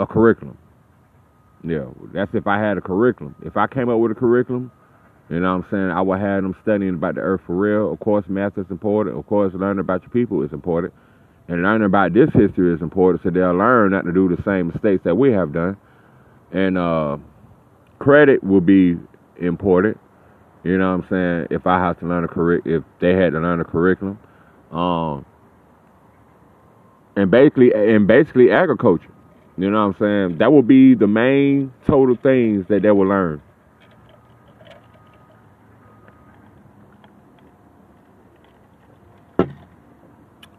a 0.00 0.06
curriculum. 0.06 0.58
Yeah, 1.62 1.86
that's 2.14 2.30
if 2.34 2.46
I 2.46 2.58
had 2.58 2.78
a 2.78 2.80
curriculum. 2.80 3.34
If 3.44 3.56
I 3.56 3.66
came 3.66 3.88
up 3.88 3.98
with 3.98 4.12
a 4.12 4.14
curriculum, 4.14 4.72
you 5.28 5.40
know 5.40 5.56
what 5.56 5.64
I'm 5.64 5.70
saying, 5.70 5.90
I 5.90 6.00
would 6.00 6.20
have 6.20 6.42
them 6.42 6.56
studying 6.62 6.94
about 6.94 7.16
the 7.16 7.20
earth 7.20 7.42
for 7.46 7.54
real. 7.54 7.92
Of 7.92 8.00
course, 8.00 8.24
math 8.28 8.56
is 8.56 8.66
important. 8.70 9.16
Of 9.18 9.26
course, 9.26 9.52
learning 9.54 9.80
about 9.80 10.02
your 10.02 10.10
people 10.10 10.42
is 10.42 10.52
important. 10.52 10.94
And 11.48 11.62
learning 11.62 11.86
about 11.86 12.14
this 12.14 12.30
history 12.32 12.72
is 12.74 12.80
important 12.80 13.22
so 13.24 13.30
they'll 13.30 13.56
learn 13.56 13.90
not 13.90 14.04
to 14.04 14.12
do 14.12 14.28
the 14.28 14.40
same 14.44 14.68
mistakes 14.68 15.02
that 15.04 15.16
we 15.16 15.32
have 15.32 15.52
done. 15.52 15.76
And 16.52 16.78
uh, 16.78 17.18
credit 17.98 18.42
will 18.42 18.60
be 18.60 18.96
important. 19.40 19.98
You 20.62 20.76
know 20.76 20.96
what 20.96 21.04
I'm 21.04 21.08
saying? 21.10 21.46
If 21.50 21.66
I 21.66 21.78
have 21.78 21.98
to 22.00 22.06
learn 22.06 22.24
a 22.24 22.28
curric, 22.28 22.62
if 22.66 22.82
they 23.00 23.14
had 23.14 23.32
to 23.32 23.40
learn 23.40 23.60
a 23.60 23.64
curriculum, 23.64 24.18
um, 24.70 25.24
and 27.16 27.30
basically, 27.30 27.72
and 27.72 28.06
basically 28.06 28.50
agriculture. 28.50 29.12
You 29.56 29.70
know 29.70 29.86
what 29.86 29.96
I'm 30.02 30.28
saying? 30.28 30.38
That 30.38 30.52
will 30.52 30.62
be 30.62 30.94
the 30.94 31.06
main 31.06 31.72
total 31.86 32.16
things 32.22 32.66
that 32.68 32.82
they 32.82 32.90
will 32.90 33.08
learn. 33.08 33.42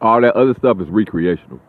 All 0.02 0.20
that 0.22 0.36
other 0.36 0.56
stuff 0.58 0.80
is 0.82 0.88
recreational. 0.90 1.60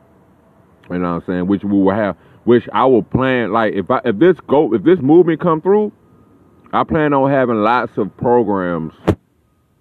You 0.91 0.99
know 0.99 1.15
what 1.15 1.23
I'm 1.23 1.27
saying? 1.27 1.47
Which 1.47 1.65
we 1.65 1.79
will 1.79 1.95
have, 1.95 2.17
which 2.45 2.65
I 2.73 2.85
will 2.87 3.03
plan. 3.03 3.53
Like 3.53 3.75
if 3.75 3.91
I 3.91 4.01
if 4.05 4.19
this 4.19 4.37
go 4.49 4.75
if 4.75 4.83
this 4.83 4.99
movement 5.01 5.41
come 5.41 5.61
through, 5.61 5.93
I 6.73 6.85
plan 6.85 7.13
on 7.13 7.31
having 7.31 7.57
lots 7.57 7.93
of 7.99 8.17
programs 8.17 8.95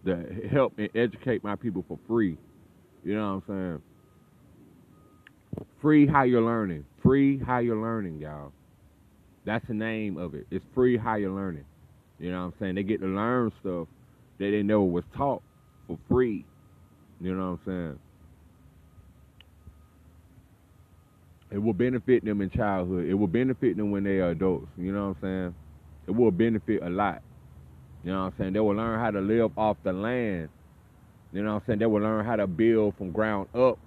that 0.03 0.49
help 0.51 0.73
and 0.77 0.89
educate 0.93 1.43
my 1.43 1.55
people 1.55 1.85
for 1.87 1.97
free. 2.07 2.37
You 3.05 3.15
know 3.15 3.41
what 3.45 3.55
I'm 3.55 3.81
saying? 5.57 5.65
Free 5.81 6.05
higher 6.05 6.41
learning. 6.41 6.85
Free 7.01 7.39
higher 7.39 7.75
learning, 7.75 8.19
y'all. 8.19 8.51
That's 9.45 9.65
the 9.67 9.73
name 9.73 10.17
of 10.17 10.35
it. 10.35 10.47
It's 10.51 10.65
free 10.75 10.97
higher 10.97 11.31
learning. 11.31 11.65
You 12.19 12.31
know 12.31 12.39
what 12.39 12.45
I'm 12.45 12.53
saying? 12.59 12.75
They 12.75 12.83
get 12.83 12.99
to 13.01 13.07
learn 13.07 13.51
stuff 13.61 13.87
that 14.39 14.51
they 14.51 14.61
never 14.61 14.81
was 14.81 15.05
taught 15.15 15.41
for 15.87 15.97
free. 16.09 16.45
You 17.21 17.33
know 17.35 17.51
what 17.51 17.59
I'm 17.59 17.59
saying? 17.65 17.99
It 21.51 21.57
will 21.57 21.73
benefit 21.73 22.25
them 22.25 22.41
in 22.41 22.49
childhood. 22.49 23.05
It 23.05 23.13
will 23.13 23.27
benefit 23.27 23.77
them 23.77 23.91
when 23.91 24.03
they 24.03 24.19
are 24.19 24.31
adults. 24.31 24.67
You 24.77 24.91
know 24.91 25.09
what 25.09 25.17
I'm 25.17 25.21
saying? 25.21 25.55
It 26.11 26.15
will 26.17 26.31
benefit 26.31 26.83
a 26.83 26.89
lot. 26.89 27.21
You 28.03 28.11
know 28.11 28.19
what 28.19 28.25
I'm 28.25 28.33
saying? 28.37 28.53
They 28.53 28.59
will 28.59 28.75
learn 28.75 28.99
how 28.99 29.11
to 29.11 29.21
live 29.21 29.57
off 29.57 29.77
the 29.83 29.93
land. 29.93 30.49
You 31.31 31.41
know 31.41 31.53
what 31.53 31.61
I'm 31.61 31.67
saying? 31.67 31.79
They 31.79 31.85
will 31.85 32.01
learn 32.01 32.25
how 32.25 32.35
to 32.35 32.47
build 32.47 32.95
from 32.97 33.11
ground 33.11 33.47
up. 33.55 33.79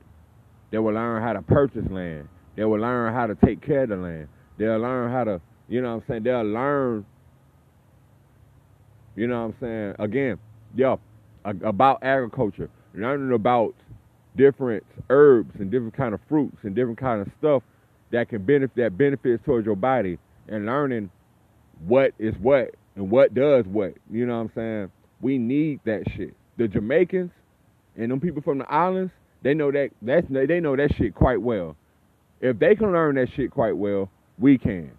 They 0.70 0.78
will 0.78 0.94
learn 0.94 1.22
how 1.22 1.34
to 1.34 1.42
purchase 1.42 1.84
land. 1.90 2.28
They 2.56 2.64
will 2.64 2.80
learn 2.80 3.12
how 3.12 3.26
to 3.26 3.34
take 3.34 3.60
care 3.60 3.82
of 3.82 3.90
the 3.90 3.96
land. 3.96 4.28
They'll 4.56 4.78
learn 4.78 5.12
how 5.12 5.24
to, 5.24 5.40
you 5.68 5.82
know 5.82 5.96
what 5.96 6.04
I'm 6.04 6.08
saying? 6.08 6.22
They'll 6.22 6.42
learn, 6.44 7.04
you 9.16 9.26
know 9.26 9.42
what 9.42 9.54
I'm 9.54 9.56
saying? 9.60 9.94
Again, 9.98 10.38
yeah, 10.74 10.96
about 11.44 12.02
agriculture, 12.02 12.70
learning 12.94 13.34
about 13.34 13.74
different 14.36 14.84
herbs 15.10 15.50
and 15.58 15.70
different 15.70 15.94
kind 15.94 16.14
of 16.14 16.20
fruits 16.28 16.56
and 16.62 16.74
different 16.74 16.98
kind 16.98 17.20
of 17.20 17.28
stuff 17.38 17.62
that 18.12 18.28
can 18.28 18.44
benefit 18.44 18.76
that 18.76 18.96
benefits 18.96 19.44
towards 19.44 19.66
your 19.66 19.76
body 19.76 20.18
and 20.48 20.64
learning 20.66 21.10
what 21.86 22.12
is 22.18 22.34
what 22.40 22.74
and 22.96 23.10
what 23.10 23.34
does 23.34 23.64
what. 23.66 23.94
You 24.10 24.26
know 24.26 24.34
what 24.34 24.40
I'm 24.40 24.52
saying? 24.54 24.90
We 25.20 25.38
need 25.38 25.80
that 25.84 26.04
shit. 26.16 26.34
The 26.56 26.68
Jamaicans 26.68 27.30
and 27.96 28.10
them 28.10 28.20
people 28.20 28.42
from 28.42 28.58
the 28.58 28.70
islands, 28.70 29.12
they 29.42 29.54
know 29.54 29.70
that 29.72 29.90
that's 30.02 30.26
they 30.30 30.60
know 30.60 30.76
that 30.76 30.94
shit 30.96 31.14
quite 31.14 31.40
well. 31.40 31.76
If 32.40 32.58
they 32.58 32.74
can 32.74 32.92
learn 32.92 33.14
that 33.16 33.28
shit 33.36 33.50
quite 33.50 33.76
well, 33.76 34.10
we 34.38 34.58
can. 34.58 34.90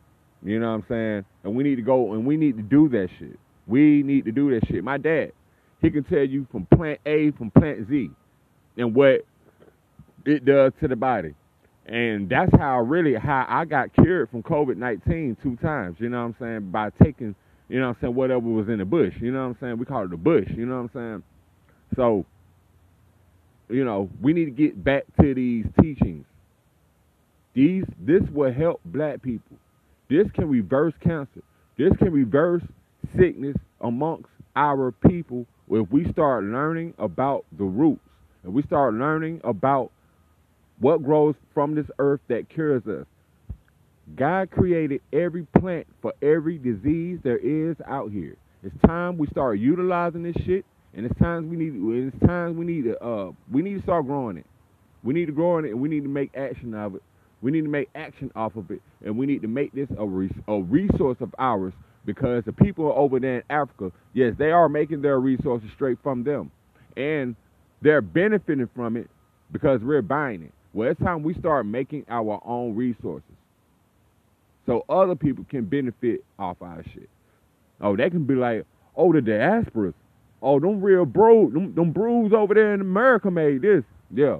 You 0.44 0.60
know 0.60 0.68
what 0.68 0.76
I'm 0.76 0.86
saying? 0.90 1.26
And 1.44 1.56
we 1.56 1.64
need 1.64 1.76
to 1.76 1.82
go 1.82 2.14
and 2.14 2.26
we 2.26 2.38
need 2.38 2.58
to 2.58 2.64
do 2.64 2.90
that 2.90 3.10
shit. 3.20 3.40
We 3.68 4.04
need 4.04 4.26
to 4.26 4.32
do 4.32 4.52
that 4.52 4.68
shit. 4.68 4.84
My 4.84 4.98
dad, 4.98 5.32
he 5.82 5.90
can 5.90 6.04
tell 6.04 6.24
you 6.24 6.48
from 6.52 6.68
plant 6.68 7.00
A 7.06 7.32
from 7.32 7.52
plant 7.52 7.88
Z 7.90 8.12
and 8.78 8.94
what 8.94 9.26
it 10.26 10.46
does 10.46 10.74
to 10.82 10.88
the 10.88 10.96
body. 10.96 11.34
And 11.88 12.28
that's 12.28 12.52
how 12.58 12.80
really 12.82 13.14
how 13.14 13.46
I 13.48 13.66
got 13.66 13.94
cured 13.94 14.30
from 14.32 14.42
COVID 14.42 14.78
nineteen 14.78 15.38
two 15.44 15.56
times, 15.58 15.98
you 16.00 16.10
know 16.10 16.18
what 16.18 16.36
I'm 16.36 16.36
saying? 16.40 16.72
By 16.72 16.90
taking, 17.04 17.36
you 17.70 17.80
know 17.80 17.90
what 17.90 17.98
I'm 17.98 18.02
saying, 18.02 18.16
whatever 18.16 18.48
was 18.48 18.68
in 18.70 18.80
the 18.80 18.86
bush. 18.86 19.14
You 19.22 19.32
know 19.32 19.42
what 19.42 19.50
I'm 19.50 19.58
saying? 19.62 19.78
We 19.78 19.86
call 19.86 20.06
it 20.06 20.10
the 20.10 20.18
bush, 20.18 20.48
you 20.56 20.66
know 20.66 20.82
what 20.82 20.82
I'm 20.82 20.92
saying? 20.94 21.24
So, 21.96 22.26
you 23.70 23.86
know, 23.86 24.10
we 24.20 24.34
need 24.34 24.46
to 24.46 24.52
get 24.52 24.84
back 24.84 25.04
to 25.22 25.36
these 25.36 25.66
teachings. 25.80 26.26
These 27.54 27.86
this 28.00 28.24
will 28.34 28.52
help 28.52 28.82
black 28.86 29.22
people. 29.22 29.58
This 30.10 30.26
can 30.34 30.50
reverse 30.50 30.94
cancer. 31.02 31.42
This 31.78 31.92
can 32.00 32.12
reverse 32.12 32.64
sickness 33.18 33.58
amongst 33.82 34.30
our 34.56 34.92
people 34.92 35.46
if 35.70 35.90
we 35.92 36.10
start 36.12 36.44
learning 36.44 36.94
about 36.98 37.46
the 37.58 37.64
roots. 37.64 38.02
If 38.44 38.52
we 38.52 38.64
start 38.64 38.94
learning 38.96 39.42
about 39.44 39.92
what 40.80 41.04
grows 41.04 41.36
from 41.54 41.76
this 41.76 41.86
earth 42.00 42.22
that 42.28 42.50
cures 42.50 42.86
us? 42.88 43.06
God 44.16 44.52
created 44.52 45.02
every 45.12 45.48
plant 45.60 45.88
for 46.02 46.14
every 46.22 46.58
disease 46.58 47.20
there 47.24 47.38
is 47.38 47.76
out 47.88 48.12
here. 48.12 48.36
It's 48.64 48.76
time 48.86 49.18
we 49.18 49.28
start 49.28 49.60
utilizing 49.60 50.24
this 50.24 50.36
shit, 50.46 50.66
and 50.94 51.06
it's 51.06 51.20
times 51.20 51.50
we 51.50 51.58
need. 51.58 51.74
It's 52.08 52.26
times 52.26 52.58
we 52.58 52.66
need 52.66 52.84
to. 52.84 53.04
Uh, 53.04 53.32
we 53.52 53.62
need 53.62 53.78
to 53.78 53.84
start 53.84 54.06
growing 54.06 54.38
it. 54.38 54.46
We 55.04 55.14
need 55.14 55.26
to 55.26 55.32
grow 55.32 55.60
it, 55.60 55.66
and 55.66 55.82
we 55.82 55.90
need 55.90 56.04
to 56.04 56.10
make 56.10 56.36
action 56.36 56.74
of 56.74 56.96
it. 56.96 57.04
We 57.42 57.52
need 57.52 57.62
to 57.62 57.70
make 57.70 57.90
action 57.96 58.32
off 58.36 58.56
of 58.56 58.72
it, 58.72 58.82
and 59.04 59.18
we 59.18 59.26
need 59.26 59.42
to 59.44 59.48
make 59.48 59.72
this 59.74 59.88
a, 59.98 60.06
res- 60.06 60.32
a 60.48 60.60
resource 60.60 61.18
of 61.20 61.34
ours 61.38 61.74
because 62.06 62.44
the 62.46 62.54
people 62.54 62.92
over 62.96 63.20
there 63.20 63.38
in 63.38 63.44
Africa, 63.50 63.92
yes, 64.14 64.34
they 64.38 64.52
are 64.52 64.70
making 64.70 65.02
their 65.02 65.20
resources 65.20 65.70
straight 65.76 65.98
from 66.02 66.24
them, 66.24 66.52
and 66.98 67.36
they're 67.82 68.02
benefiting 68.02 68.70
from 68.76 68.98
it 68.98 69.10
because 69.52 69.82
we're 69.82 70.02
buying 70.02 70.44
it. 70.44 70.54
Well, 70.76 70.90
it's 70.92 71.00
time 71.00 71.24
we 71.24 71.34
start 71.36 71.66
making 71.66 72.06
our 72.10 72.42
own 72.44 72.76
resources 72.76 73.24
so 74.66 74.84
other 74.90 75.16
people 75.16 75.46
can 75.50 75.64
benefit 75.64 76.26
off 76.38 76.58
our 76.62 76.84
shit. 76.94 77.10
Oh, 77.80 77.96
they 77.96 78.10
can 78.10 78.26
be 78.26 78.36
like, 78.36 78.66
oh, 78.98 79.14
the 79.14 79.20
diasporas. 79.20 79.94
Oh, 80.42 80.60
them 80.60 80.82
real 80.82 81.06
bros, 81.06 81.54
them, 81.54 81.74
them 81.74 81.94
brews 81.94 82.34
over 82.34 82.54
there 82.54 82.74
in 82.74 82.82
America 82.82 83.32
made 83.32 83.62
this. 83.62 83.86
Yeah. 84.14 84.40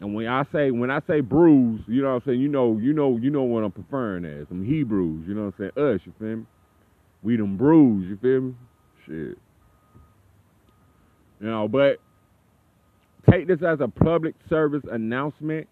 And 0.00 0.14
when 0.14 0.26
I 0.26 0.44
say 0.52 0.70
when 0.70 0.90
I 0.90 1.00
say 1.06 1.20
brews, 1.20 1.80
you 1.86 2.02
know 2.02 2.08
what 2.08 2.22
I'm 2.22 2.22
saying, 2.26 2.40
you 2.40 2.48
know, 2.48 2.78
you 2.78 2.92
know, 2.92 3.16
you 3.16 3.30
know 3.30 3.44
what 3.44 3.64
I'm 3.64 3.72
preferring 3.72 4.26
as. 4.26 4.48
Some 4.48 4.66
Hebrews, 4.66 5.24
you 5.26 5.32
know 5.32 5.46
what 5.46 5.54
I'm 5.58 5.72
saying? 5.74 5.94
Us, 5.94 6.00
you 6.04 6.12
feel 6.18 6.36
me? 6.36 6.46
We 7.22 7.36
them 7.36 7.56
brews, 7.56 8.06
you 8.06 8.18
feel 8.18 8.40
me? 8.42 8.54
Shit. 9.06 9.38
You 11.40 11.46
know, 11.46 11.68
but 11.68 12.00
take 13.30 13.46
this 13.46 13.60
as 13.66 13.80
a 13.80 13.88
public 13.88 14.34
service 14.48 14.82
announcement 14.90 15.68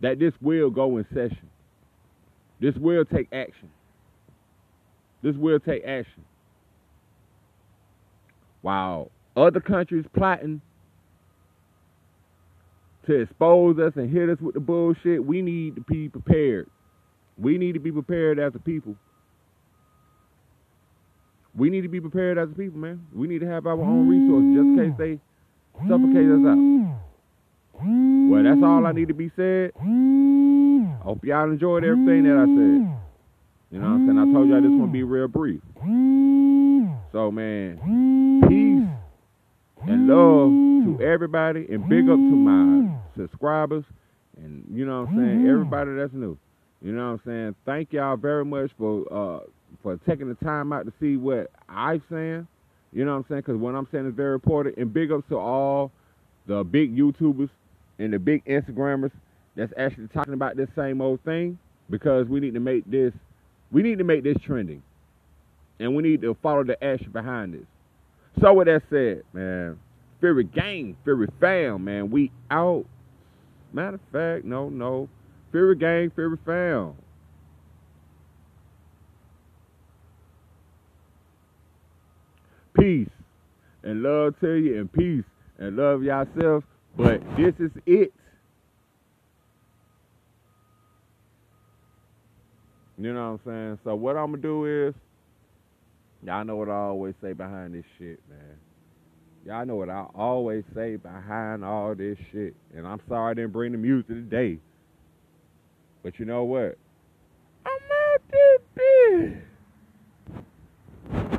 that 0.00 0.18
this 0.18 0.32
will 0.40 0.70
go 0.70 0.98
in 0.98 1.06
session. 1.10 1.48
This 2.60 2.74
will 2.76 3.04
take 3.04 3.28
action. 3.32 3.70
This 5.22 5.34
will 5.36 5.58
take 5.58 5.84
action. 5.84 6.24
While 8.62 9.10
other 9.36 9.60
countries 9.60 10.04
plotting 10.16 10.60
to 13.06 13.20
expose 13.20 13.78
us 13.78 13.92
and 13.96 14.10
hit 14.10 14.28
us 14.28 14.38
with 14.40 14.54
the 14.54 14.60
bullshit, 14.60 15.24
we 15.24 15.42
need 15.42 15.76
to 15.76 15.80
be 15.82 16.08
prepared. 16.08 16.68
We 17.38 17.56
need 17.56 17.72
to 17.72 17.80
be 17.80 17.92
prepared 17.92 18.38
as 18.38 18.52
a 18.54 18.58
people. 18.58 18.96
We 21.56 21.70
need 21.70 21.82
to 21.82 21.88
be 21.88 22.00
prepared 22.00 22.38
as 22.38 22.50
a 22.50 22.54
people, 22.54 22.78
man. 22.78 23.06
We 23.12 23.26
need 23.26 23.40
to 23.40 23.46
have 23.46 23.66
our 23.66 23.80
own 23.80 24.08
resources 24.08 24.54
just 24.54 24.66
in 24.66 24.76
case 24.76 24.98
they 24.98 25.27
suffocate 25.86 26.30
us 26.30 26.44
out. 26.46 26.58
Well, 28.30 28.42
that's 28.42 28.62
all 28.62 28.86
I 28.86 28.92
need 28.92 29.08
to 29.08 29.14
be 29.14 29.30
said. 29.36 29.72
I 29.78 31.02
hope 31.02 31.24
y'all 31.24 31.50
enjoyed 31.50 31.84
everything 31.84 32.24
that 32.24 32.36
I 32.36 32.44
said. 32.44 32.98
You 33.70 33.78
know 33.80 33.86
what 33.86 33.94
I'm 33.94 34.06
saying? 34.06 34.18
I 34.18 34.32
told 34.32 34.48
y'all 34.48 34.62
this 34.62 34.70
one 34.70 34.90
be 34.90 35.02
real 35.02 35.28
brief. 35.28 35.60
So, 37.12 37.30
man, 37.30 37.78
peace 38.48 38.88
and 39.88 40.06
love 40.08 40.50
to 40.84 41.04
everybody 41.04 41.66
and 41.70 41.88
big 41.88 42.08
up 42.08 42.16
to 42.16 42.36
my 42.36 42.98
subscribers 43.16 43.84
and, 44.36 44.64
you 44.72 44.84
know 44.86 45.02
what 45.02 45.10
I'm 45.10 45.16
saying, 45.16 45.48
everybody 45.48 45.94
that's 45.96 46.12
new. 46.12 46.38
You 46.80 46.92
know 46.92 47.12
what 47.12 47.12
I'm 47.12 47.20
saying? 47.24 47.54
Thank 47.66 47.92
y'all 47.92 48.16
very 48.16 48.44
much 48.44 48.70
for 48.78 49.04
uh, 49.12 49.40
for 49.82 49.96
taking 50.08 50.28
the 50.28 50.36
time 50.36 50.72
out 50.72 50.86
to 50.86 50.92
see 51.00 51.16
what 51.16 51.50
I'm 51.68 52.02
saying. 52.10 52.46
You 52.92 53.04
know 53.04 53.12
what 53.12 53.18
I'm 53.18 53.24
saying? 53.28 53.40
Because 53.42 53.56
what 53.56 53.74
I'm 53.74 53.86
saying 53.92 54.06
is 54.06 54.14
very 54.14 54.34
important. 54.34 54.76
And 54.76 54.92
big 54.92 55.12
ups 55.12 55.28
to 55.28 55.36
all 55.36 55.92
the 56.46 56.64
big 56.64 56.96
YouTubers 56.96 57.50
and 57.98 58.12
the 58.12 58.18
big 58.18 58.44
Instagrammers 58.46 59.12
that's 59.56 59.72
actually 59.76 60.08
talking 60.08 60.34
about 60.34 60.56
this 60.56 60.68
same 60.74 61.00
old 61.00 61.22
thing 61.24 61.58
because 61.90 62.26
we 62.28 62.40
need 62.40 62.54
to 62.54 62.60
make 62.60 62.88
this 62.90 63.12
we 63.70 63.82
need 63.82 63.98
to 63.98 64.04
make 64.04 64.24
this 64.24 64.36
trending. 64.42 64.82
And 65.80 65.94
we 65.94 66.02
need 66.02 66.22
to 66.22 66.36
follow 66.42 66.64
the 66.64 66.82
action 66.82 67.10
behind 67.12 67.54
this. 67.54 67.66
So 68.40 68.52
with 68.54 68.66
that 68.66 68.82
said, 68.90 69.22
man, 69.32 69.78
Fury 70.20 70.44
Gang, 70.44 70.96
Fury 71.04 71.28
Fam, 71.38 71.84
man, 71.84 72.10
we 72.10 72.32
out. 72.50 72.86
Matter 73.72 73.96
of 73.96 74.00
fact, 74.12 74.44
no, 74.44 74.68
no. 74.68 75.08
Fury 75.52 75.76
Gang, 75.76 76.10
Fury 76.10 76.38
Fam. 76.44 76.94
Peace 82.78 83.08
and 83.82 84.02
love 84.02 84.38
to 84.40 84.52
you 84.54 84.80
and 84.80 84.92
peace 84.92 85.24
and 85.58 85.76
love 85.76 86.02
yourself. 86.02 86.64
But 86.96 87.20
this 87.36 87.54
is 87.58 87.70
it. 87.86 88.12
You 92.96 93.14
know 93.14 93.32
what 93.32 93.40
I'm 93.40 93.40
saying? 93.44 93.78
So 93.84 93.94
what 93.94 94.16
I'm 94.16 94.32
gonna 94.32 94.42
do 94.42 94.88
is, 94.88 94.94
y'all 96.24 96.44
know 96.44 96.56
what 96.56 96.68
I 96.68 96.74
always 96.74 97.14
say 97.22 97.32
behind 97.32 97.74
this 97.74 97.84
shit, 97.98 98.20
man. 98.28 98.56
Y'all 99.46 99.64
know 99.64 99.76
what 99.76 99.88
I 99.88 100.04
always 100.14 100.64
say 100.74 100.96
behind 100.96 101.64
all 101.64 101.94
this 101.94 102.18
shit. 102.32 102.54
And 102.74 102.86
I'm 102.86 103.00
sorry 103.08 103.30
I 103.30 103.34
didn't 103.34 103.52
bring 103.52 103.72
the 103.72 103.78
music 103.78 104.08
today. 104.08 104.58
But 106.02 106.18
you 106.18 106.24
know 106.24 106.44
what? 106.44 106.76
I'm 107.64 107.72
out 107.72 108.22
bitch. 108.76 109.40